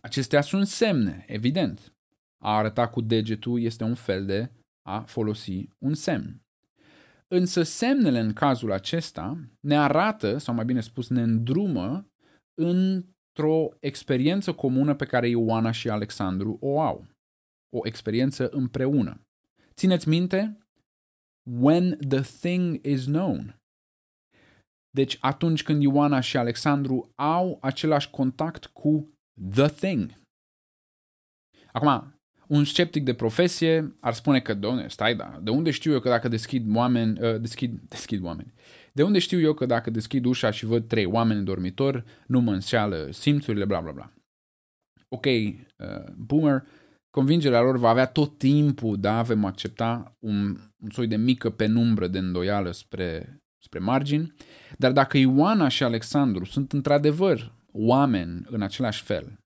Acestea 0.00 0.40
sunt 0.40 0.66
semne, 0.66 1.24
evident. 1.28 1.94
A 2.42 2.56
arăta 2.56 2.88
cu 2.88 3.00
degetul 3.00 3.60
este 3.60 3.84
un 3.84 3.94
fel 3.94 4.26
de 4.26 4.50
a 4.82 5.00
folosi 5.00 5.68
un 5.78 5.94
semn. 5.94 6.43
Însă 7.36 7.62
semnele 7.62 8.18
în 8.18 8.32
cazul 8.32 8.72
acesta 8.72 9.38
ne 9.60 9.78
arată, 9.78 10.38
sau 10.38 10.54
mai 10.54 10.64
bine 10.64 10.80
spus, 10.80 11.08
ne 11.08 11.22
îndrumă 11.22 12.08
într-o 12.54 13.68
experiență 13.80 14.52
comună 14.52 14.94
pe 14.94 15.04
care 15.04 15.28
Ioana 15.28 15.70
și 15.70 15.90
Alexandru 15.90 16.56
o 16.60 16.80
au. 16.80 17.06
O 17.76 17.86
experiență 17.86 18.48
împreună. 18.48 19.20
Țineți 19.74 20.08
minte? 20.08 20.58
When 21.50 21.98
the 22.08 22.20
thing 22.20 22.86
is 22.86 23.04
known. 23.04 23.60
Deci 24.90 25.16
atunci 25.20 25.62
când 25.62 25.82
Ioana 25.82 26.20
și 26.20 26.36
Alexandru 26.36 27.12
au 27.14 27.58
același 27.60 28.10
contact 28.10 28.66
cu 28.66 29.12
the 29.50 29.68
thing. 29.68 30.12
Acum, 31.72 32.20
un 32.48 32.64
sceptic 32.64 33.04
de 33.04 33.14
profesie 33.14 33.94
ar 34.00 34.12
spune 34.12 34.40
că, 34.40 34.54
doamne, 34.54 34.88
stai, 34.88 35.14
da, 35.14 35.38
de 35.42 35.50
unde 35.50 35.70
știu 35.70 35.92
eu 35.92 36.00
că 36.00 36.08
dacă 36.08 36.28
deschid 36.28 36.76
oameni, 36.76 37.20
uh, 37.20 37.40
deschid, 37.40 37.80
deschid 37.88 38.24
oameni, 38.24 38.52
de 38.92 39.02
unde 39.02 39.18
știu 39.18 39.40
eu 39.40 39.54
că 39.54 39.66
dacă 39.66 39.90
deschid 39.90 40.24
ușa 40.24 40.50
și 40.50 40.66
văd 40.66 40.88
trei 40.88 41.04
oameni 41.04 41.38
în 41.38 41.44
dormitor, 41.44 42.04
nu 42.26 42.40
mă 42.40 42.52
înșeală 42.52 43.08
simțurile, 43.10 43.64
bla, 43.64 43.80
bla, 43.80 43.92
bla. 43.92 44.12
ok, 45.08 45.24
uh, 45.26 46.12
boomer, 46.16 46.66
convingerea 47.10 47.60
lor 47.60 47.78
va 47.78 47.88
avea 47.88 48.06
tot 48.06 48.38
timpul, 48.38 48.96
da, 49.00 49.18
avem 49.18 49.44
accepta 49.44 50.16
un, 50.18 50.56
un 50.82 50.90
soi 50.90 51.06
de 51.06 51.16
mică 51.16 51.50
penumbră 51.50 52.06
de 52.06 52.18
îndoială 52.18 52.70
spre, 52.70 53.38
spre 53.64 53.78
margini, 53.78 54.34
dar 54.78 54.92
dacă 54.92 55.18
Ioana 55.18 55.68
și 55.68 55.82
Alexandru 55.82 56.44
sunt 56.44 56.72
într-adevăr 56.72 57.52
oameni 57.72 58.42
în 58.46 58.62
același 58.62 59.02
fel 59.02 59.43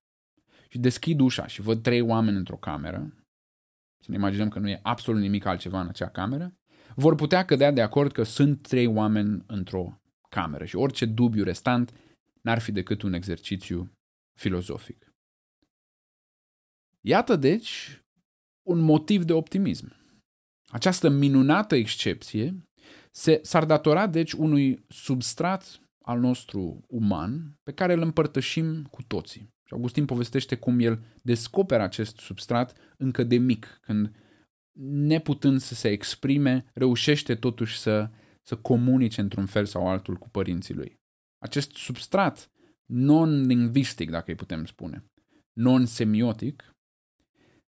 și 0.68 0.78
deschid 0.78 1.20
ușa 1.20 1.46
și 1.46 1.60
văd 1.60 1.82
trei 1.82 2.00
oameni 2.00 2.36
într-o 2.36 2.56
cameră, 2.56 3.14
să 4.04 4.10
ne 4.10 4.16
imaginăm 4.16 4.48
că 4.48 4.58
nu 4.58 4.68
e 4.68 4.80
absolut 4.82 5.20
nimic 5.20 5.44
altceva 5.44 5.80
în 5.80 5.88
acea 5.88 6.08
cameră, 6.08 6.54
vor 6.94 7.14
putea 7.14 7.44
cădea 7.44 7.70
de 7.70 7.82
acord 7.82 8.12
că 8.12 8.22
sunt 8.22 8.62
trei 8.62 8.86
oameni 8.86 9.44
într-o 9.46 10.00
cameră 10.28 10.64
și 10.64 10.76
orice 10.76 11.06
dubiu 11.06 11.44
restant 11.44 11.92
n-ar 12.42 12.58
fi 12.58 12.72
decât 12.72 13.02
un 13.02 13.12
exercițiu 13.12 13.92
filozofic. 14.40 15.12
Iată, 17.00 17.36
deci, 17.36 18.02
un 18.68 18.78
motiv 18.78 19.24
de 19.24 19.32
optimism. 19.32 19.96
Această 20.72 21.08
minunată 21.08 21.74
excepție 21.74 22.62
se, 23.10 23.40
s-ar 23.42 23.64
datora, 23.64 24.06
deci, 24.06 24.32
unui 24.32 24.84
substrat 24.88 25.80
al 26.04 26.20
nostru 26.20 26.84
uman 26.88 27.58
pe 27.62 27.72
care 27.72 27.92
îl 27.92 28.02
împărtășim 28.02 28.84
cu 28.84 29.02
toții. 29.02 29.48
Și 29.68 29.74
Augustin 29.74 30.04
povestește 30.04 30.56
cum 30.56 30.78
el 30.78 31.04
descoperă 31.22 31.82
acest 31.82 32.16
substrat 32.16 32.76
încă 32.96 33.24
de 33.24 33.36
mic, 33.36 33.78
când 33.82 34.12
neputând 34.80 35.60
să 35.60 35.74
se 35.74 35.88
exprime, 35.88 36.64
reușește 36.74 37.34
totuși 37.34 37.78
să, 37.78 38.10
să 38.42 38.56
comunice 38.56 39.20
într-un 39.20 39.46
fel 39.46 39.64
sau 39.64 39.88
altul 39.88 40.16
cu 40.16 40.28
părinții 40.28 40.74
lui. 40.74 40.94
Acest 41.38 41.74
substrat 41.74 42.50
non-lingvistic, 42.92 44.10
dacă 44.10 44.30
îi 44.30 44.36
putem 44.36 44.64
spune, 44.64 45.04
non-semiotic, 45.52 46.70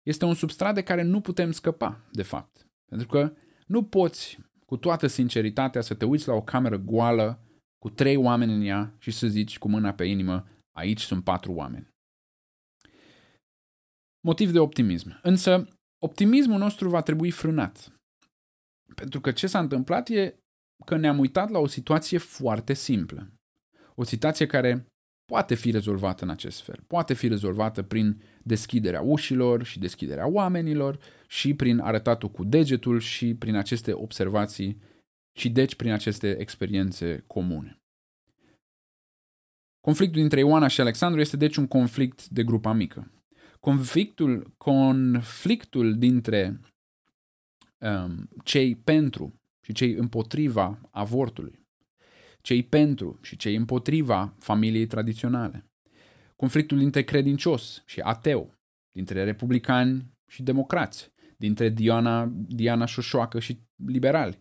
este 0.06 0.26
un 0.26 0.34
substrat 0.34 0.74
de 0.74 0.84
care 0.84 1.02
nu 1.02 1.22
putem 1.22 1.52
scăpa, 1.52 2.08
de 2.12 2.24
fapt. 2.24 2.68
Pentru 2.86 3.08
că 3.08 3.34
nu 3.68 3.84
poți, 3.84 4.40
cu 4.66 4.78
toată 4.78 5.08
sinceritatea, 5.08 5.82
să 5.82 5.94
te 5.94 6.06
uiți 6.06 6.28
la 6.28 6.34
o 6.34 6.42
cameră 6.42 6.78
goală 6.78 7.46
cu 7.78 7.90
trei 7.90 8.16
oameni 8.16 8.54
în 8.54 8.62
ea 8.62 8.96
și 9.00 9.12
să 9.12 9.28
zici 9.28 9.58
cu 9.58 9.70
mâna 9.70 9.94
pe 9.94 10.06
inimă, 10.06 10.46
aici 10.72 11.02
sunt 11.02 11.24
patru 11.24 11.52
oameni. 11.54 11.90
Motiv 14.28 14.52
de 14.52 14.60
optimism. 14.60 15.20
Însă, 15.22 15.68
optimismul 16.04 16.60
nostru 16.60 16.90
va 16.90 17.02
trebui 17.02 17.32
frânat. 17.32 17.92
Pentru 18.96 19.22
că 19.22 19.32
ce 19.32 19.48
s-a 19.48 19.60
întâmplat 19.60 20.10
e 20.10 20.36
că 20.86 20.98
ne-am 20.98 21.20
uitat 21.20 21.50
la 21.50 21.60
o 21.60 21.68
situație 21.68 22.18
foarte 22.18 22.74
simplă. 22.74 23.32
O 23.96 24.04
situație 24.04 24.46
care 24.46 24.86
poate 25.26 25.56
fi 25.56 25.72
rezolvată 25.72 26.24
în 26.24 26.30
acest 26.30 26.62
fel. 26.62 26.84
Poate 26.88 27.14
fi 27.14 27.28
rezolvată 27.28 27.84
prin 27.84 28.22
deschiderea 28.44 29.02
ușilor 29.02 29.64
și 29.64 29.80
deschiderea 29.80 30.28
oamenilor 30.28 31.00
și 31.28 31.54
prin 31.54 31.80
arătatul 31.80 32.30
cu 32.30 32.44
degetul 32.44 33.00
și 33.00 33.36
prin 33.36 33.56
aceste 33.56 33.94
observații 33.94 34.82
și 35.38 35.50
deci 35.50 35.76
prin 35.76 35.92
aceste 35.92 36.40
experiențe 36.40 37.24
comune. 37.28 37.81
Conflictul 39.82 40.20
dintre 40.20 40.40
Ioana 40.40 40.68
și 40.68 40.82
Alexandru 40.82 41.20
este 41.20 41.38
deci 41.38 41.56
un 41.56 41.68
conflict 41.68 42.28
de 42.28 42.44
grupa 42.44 42.74
mică. 42.74 43.12
Conflictul, 43.60 44.54
conflictul 44.58 45.98
dintre 45.98 46.62
um, 47.78 48.30
cei 48.44 48.76
pentru 48.76 49.36
și 49.66 49.74
cei 49.74 49.94
împotriva 49.94 50.90
avortului 50.92 51.62
cei 52.42 52.64
pentru 52.64 53.20
și 53.22 53.36
cei 53.36 53.56
împotriva 53.56 54.34
familiei 54.40 54.86
tradiționale. 54.86 55.66
Conflictul 56.36 56.78
dintre 56.78 57.04
credincios 57.04 57.84
și 57.86 58.00
ateu, 58.00 58.54
dintre 58.92 59.24
republicani 59.24 60.12
și 60.32 60.44
democrați, 60.44 61.12
dintre 61.38 61.70
Diana, 61.70 62.32
Diana 62.48 62.86
Șoșoacă 62.86 63.40
și 63.40 63.60
liberali. 63.86 64.40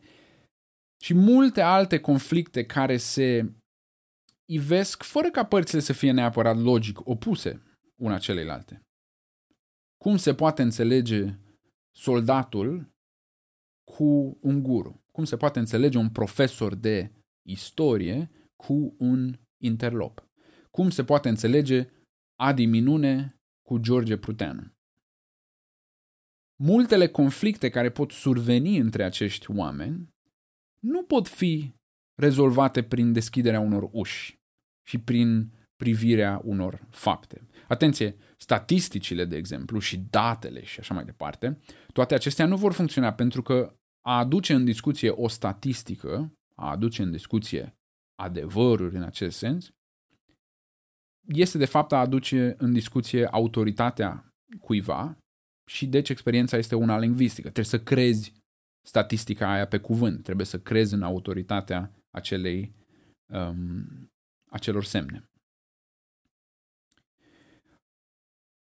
Și 1.03 1.15
multe 1.15 1.61
alte 1.61 1.99
conflicte 1.99 2.65
care 2.65 2.97
se 2.97 3.53
ivesc 4.51 5.03
fără 5.03 5.31
ca 5.31 5.45
părțile 5.45 5.81
să 5.81 5.93
fie 5.93 6.13
neapărat 6.13 6.59
logic 6.59 7.07
opuse 7.07 7.63
una 7.97 8.19
celeilalte. 8.19 8.87
Cum 9.97 10.17
se 10.17 10.35
poate 10.35 10.63
înțelege 10.63 11.39
soldatul 11.97 12.95
cu 13.85 14.39
un 14.41 14.63
guru? 14.63 15.05
Cum 15.13 15.25
se 15.25 15.37
poate 15.37 15.59
înțelege 15.59 15.99
un 15.99 16.11
profesor 16.11 16.75
de 16.75 17.13
istorie 17.47 18.31
cu 18.57 18.95
un 18.99 19.39
interlop. 19.63 20.29
Cum 20.71 20.91
se 20.91 21.05
poate 21.05 21.29
înțelege 21.29 21.89
Adi 22.39 22.67
Minune 22.67 23.41
cu 23.63 23.79
George 23.79 24.17
Pruteanu? 24.17 24.75
Multele 26.57 27.09
conflicte 27.09 27.69
care 27.69 27.91
pot 27.91 28.11
surveni 28.11 28.77
între 28.79 29.05
acești 29.05 29.51
oameni 29.51 30.09
nu 30.79 31.03
pot 31.03 31.29
fi 31.29 31.75
rezolvate 32.15 32.83
prin 32.83 33.13
deschiderea 33.13 33.61
unor 33.61 33.89
uși 33.93 34.40
și 34.91 34.99
prin 34.99 35.51
privirea 35.77 36.41
unor 36.45 36.87
fapte. 36.91 37.47
Atenție, 37.69 38.17
statisticile, 38.37 39.25
de 39.25 39.37
exemplu, 39.37 39.79
și 39.79 39.97
datele 40.11 40.65
și 40.65 40.81
așa 40.81 40.95
mai 40.95 41.05
departe, 41.05 41.59
toate 41.93 42.15
acestea 42.15 42.47
nu 42.47 42.57
vor 42.57 42.73
funcționa 42.73 43.13
pentru 43.13 43.43
că 43.43 43.75
a 44.07 44.19
aduce 44.19 44.55
în 44.55 44.65
discuție 44.65 45.11
o 45.11 45.29
statistică 45.29 46.33
a 46.57 46.71
aduce 46.71 47.03
în 47.03 47.11
discuție 47.11 47.75
adevăruri 48.23 48.97
în 48.97 49.03
acest 49.03 49.37
sens, 49.37 49.71
este 51.27 51.59
de 51.59 51.65
fapt 51.65 51.93
a 51.93 52.01
aduce 52.01 52.55
în 52.59 52.73
discuție 52.73 53.27
autoritatea 53.27 54.29
cuiva 54.61 55.17
și 55.71 55.87
deci 55.87 56.09
experiența 56.09 56.57
este 56.57 56.75
una 56.75 56.99
lingvistică. 56.99 57.51
Trebuie 57.51 57.65
să 57.65 57.81
crezi 57.81 58.33
statistica 58.87 59.53
aia 59.53 59.67
pe 59.67 59.79
cuvânt, 59.79 60.23
trebuie 60.23 60.47
să 60.47 60.61
crezi 60.61 60.95
în 60.95 61.03
autoritatea 61.03 61.95
acelei, 62.11 62.75
um, 63.33 64.11
acelor 64.51 64.85
semne. 64.85 65.31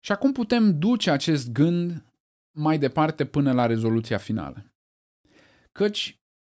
Și 0.03 0.11
acum 0.11 0.31
putem 0.31 0.79
duce 0.79 1.11
acest 1.11 1.51
gând 1.51 2.05
mai 2.57 2.77
departe 2.77 3.25
până 3.25 3.51
la 3.53 3.65
rezoluția 3.65 4.17
finală. 4.17 4.73
Căci 5.71 6.19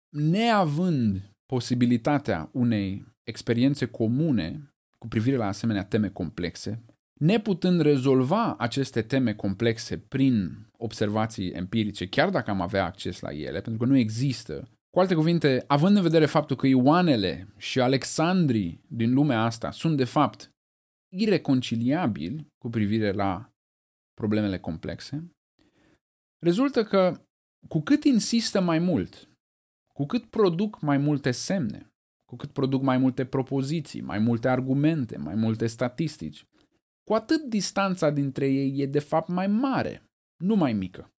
neavând 0.10 1.36
posibilitatea 1.46 2.50
unei 2.54 3.06
experiențe 3.24 3.86
comune 3.86 4.74
cu 4.98 5.08
privire 5.08 5.36
la 5.36 5.48
asemenea 5.48 5.86
teme 5.86 6.10
complexe, 6.10 6.84
neputând 7.20 7.82
rezolva 7.82 8.56
aceste 8.56 9.02
teme 9.02 9.34
complexe 9.34 9.98
prin 9.98 10.66
observații 10.78 11.50
empirice, 11.50 12.08
chiar 12.08 12.30
dacă 12.30 12.50
am 12.50 12.62
avea 12.62 12.86
acces 12.86 13.20
la 13.20 13.32
ele, 13.32 13.62
pentru 13.62 13.86
că 13.86 13.86
nu 13.86 13.98
există. 13.98 14.70
Cu 14.92 15.00
alte 15.00 15.16
cuvinte, 15.16 15.64
având 15.68 15.96
în 15.96 16.02
vedere 16.02 16.26
faptul 16.26 16.56
că 16.56 16.68
Ioanele 16.68 17.54
și 17.58 17.80
Alexandrii 17.80 18.84
din 18.88 19.14
lumea 19.14 19.42
asta 19.44 19.72
sunt 19.72 19.98
de 19.98 20.04
fapt 20.04 20.52
ireconciliabili 21.14 22.48
cu 22.58 22.70
privire 22.70 23.12
la 23.12 23.52
problemele 24.14 24.60
complexe, 24.60 25.32
rezultă 26.44 26.84
că 26.84 27.26
cu 27.68 27.82
cât 27.82 28.04
insistă 28.04 28.62
mai 28.62 28.80
mult 28.80 29.32
cu 29.94 30.06
cât 30.06 30.26
produc 30.26 30.82
mai 30.82 30.98
multe 30.98 31.32
semne, 31.32 31.92
cu 32.26 32.36
cât 32.36 32.52
produc 32.52 32.82
mai 32.82 32.98
multe 32.98 33.26
propoziții, 33.26 34.02
mai 34.02 34.20
multe 34.20 34.48
argumente, 34.48 35.18
mai 35.18 35.36
multe 35.36 35.68
statistici, 35.68 36.46
cu 37.04 37.14
atât 37.14 37.42
distanța 37.42 38.10
dintre 38.10 38.48
ei 38.48 38.80
e 38.80 38.86
de 38.86 39.00
fapt 39.00 39.30
mai 39.30 39.48
mare, 39.48 40.04
nu 40.44 40.56
mai 40.56 40.74
mică. 40.74 41.12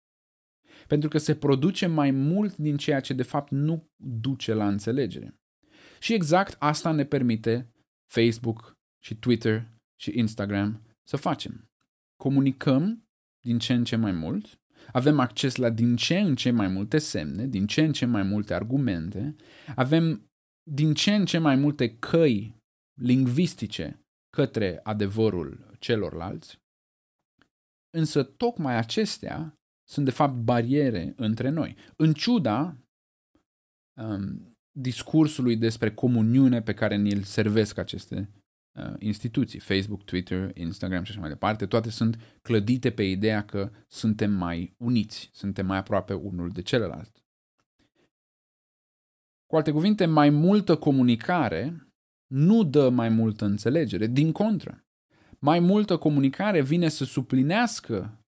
Pentru 0.92 1.10
că 1.10 1.18
se 1.18 1.36
produce 1.36 1.86
mai 1.86 2.12
mult 2.12 2.58
din 2.58 2.78
ceea 2.78 3.00
ce 3.00 3.14
de 3.14 3.24
fapt 3.24 3.52
nu 3.52 3.90
duce 3.96 4.54
la 4.54 4.68
înțelegere. 4.68 5.40
Și 6.00 6.14
exact 6.14 6.56
asta 6.60 6.92
ne 6.92 7.06
permite 7.06 7.72
Facebook 8.10 8.78
și 9.04 9.16
Twitter 9.16 9.72
și 10.00 10.12
Instagram 10.16 10.82
să 11.04 11.18
facem. 11.18 11.70
Comunicăm 12.16 13.04
din 13.40 13.60
ce 13.60 13.74
în 13.74 13.84
ce 13.84 13.96
mai 13.96 14.12
mult 14.12 14.60
avem 14.92 15.20
acces 15.20 15.56
la 15.56 15.70
din 15.70 15.96
ce 15.96 16.20
în 16.20 16.36
ce 16.36 16.52
mai 16.52 16.68
multe 16.68 16.98
semne, 16.98 17.48
din 17.48 17.68
ce 17.68 17.82
în 17.82 17.94
ce 17.94 18.06
mai 18.06 18.24
multe 18.24 18.54
argumente, 18.54 19.36
avem 19.76 20.32
din 20.64 20.94
ce 20.94 21.16
în 21.16 21.26
ce 21.26 21.38
mai 21.38 21.56
multe 21.56 21.98
căi 21.98 22.58
lingvistice 23.02 24.06
către 24.30 24.80
adevărul 24.84 25.76
celorlalți, 25.80 26.60
însă 27.98 28.24
tocmai 28.24 28.78
acestea 28.78 29.61
sunt 29.92 30.06
de 30.06 30.12
fapt 30.12 30.34
bariere 30.34 31.14
între 31.16 31.50
noi. 31.50 31.76
În 31.96 32.14
ciuda 32.14 32.78
um, 33.94 34.56
discursului 34.72 35.58
despre 35.58 35.94
comuniune 35.94 36.62
pe 36.62 36.74
care 36.74 36.96
ni-l 36.96 37.22
servesc 37.22 37.78
aceste 37.78 38.30
uh, 38.80 38.94
instituții, 39.00 39.60
Facebook, 39.60 40.04
Twitter, 40.04 40.58
Instagram 40.58 41.04
și 41.04 41.12
așa 41.12 41.20
mai 41.20 41.30
departe, 41.30 41.66
toate 41.66 41.90
sunt 41.90 42.38
clădite 42.42 42.92
pe 42.92 43.04
ideea 43.04 43.46
că 43.46 43.72
suntem 43.88 44.32
mai 44.32 44.76
uniți, 44.78 45.30
suntem 45.34 45.66
mai 45.66 45.78
aproape 45.78 46.14
unul 46.14 46.50
de 46.50 46.62
celălalt. 46.62 47.24
Cu 49.46 49.56
alte 49.56 49.72
cuvinte, 49.72 50.06
mai 50.06 50.30
multă 50.30 50.78
comunicare 50.78 51.88
nu 52.28 52.64
dă 52.64 52.90
mai 52.90 53.10
multă 53.10 53.46
înțelegere, 53.46 54.08
din 54.08 54.32
contră. 54.32 54.86
mai 55.40 55.60
multă 55.60 55.98
comunicare 55.98 56.62
vine 56.62 56.88
să 56.88 57.04
suplinească, 57.04 58.21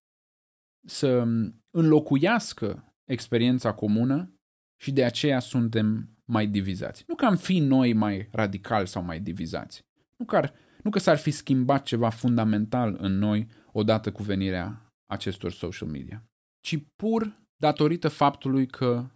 să 0.86 1.28
înlocuiască 1.70 2.94
experiența 3.06 3.74
comună 3.74 4.34
și 4.82 4.92
de 4.92 5.04
aceea 5.04 5.40
suntem 5.40 6.10
mai 6.26 6.48
divizați. 6.48 7.04
Nu 7.08 7.16
că 7.16 7.26
am 7.26 7.36
fi 7.36 7.60
noi 7.60 7.94
mai 7.94 8.28
radicali 8.32 8.88
sau 8.88 9.04
mai 9.04 9.20
divizați. 9.20 9.86
Nu 10.18 10.26
că, 10.26 10.36
ar, 10.36 10.54
nu 10.84 10.90
că 10.90 11.00
s-ar 11.00 11.18
fi 11.18 11.32
schimbat 11.32 11.84
ceva 11.84 12.10
fundamental 12.10 12.98
în 13.00 13.18
noi 13.18 13.48
odată 13.72 14.12
cu 14.12 14.24
venirea 14.24 14.94
acestor 15.06 15.52
social 15.52 15.90
media, 15.90 16.24
ci 16.60 16.78
pur 16.96 17.42
datorită 17.56 18.08
faptului 18.08 18.68
că 18.68 19.08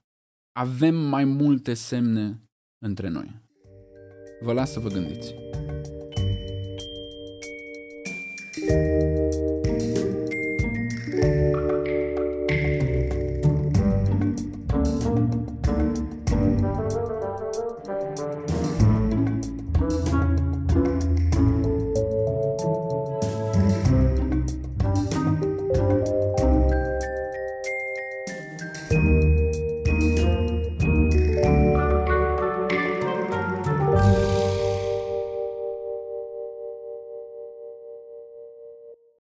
avem 0.52 0.96
mai 0.96 1.24
multe 1.24 1.74
semne 1.74 2.42
între 2.86 3.08
noi. 3.08 3.42
Vă 4.42 4.54
las 4.54 4.72
să 4.72 4.80
vă 4.80 4.90
gândiți. 4.90 5.34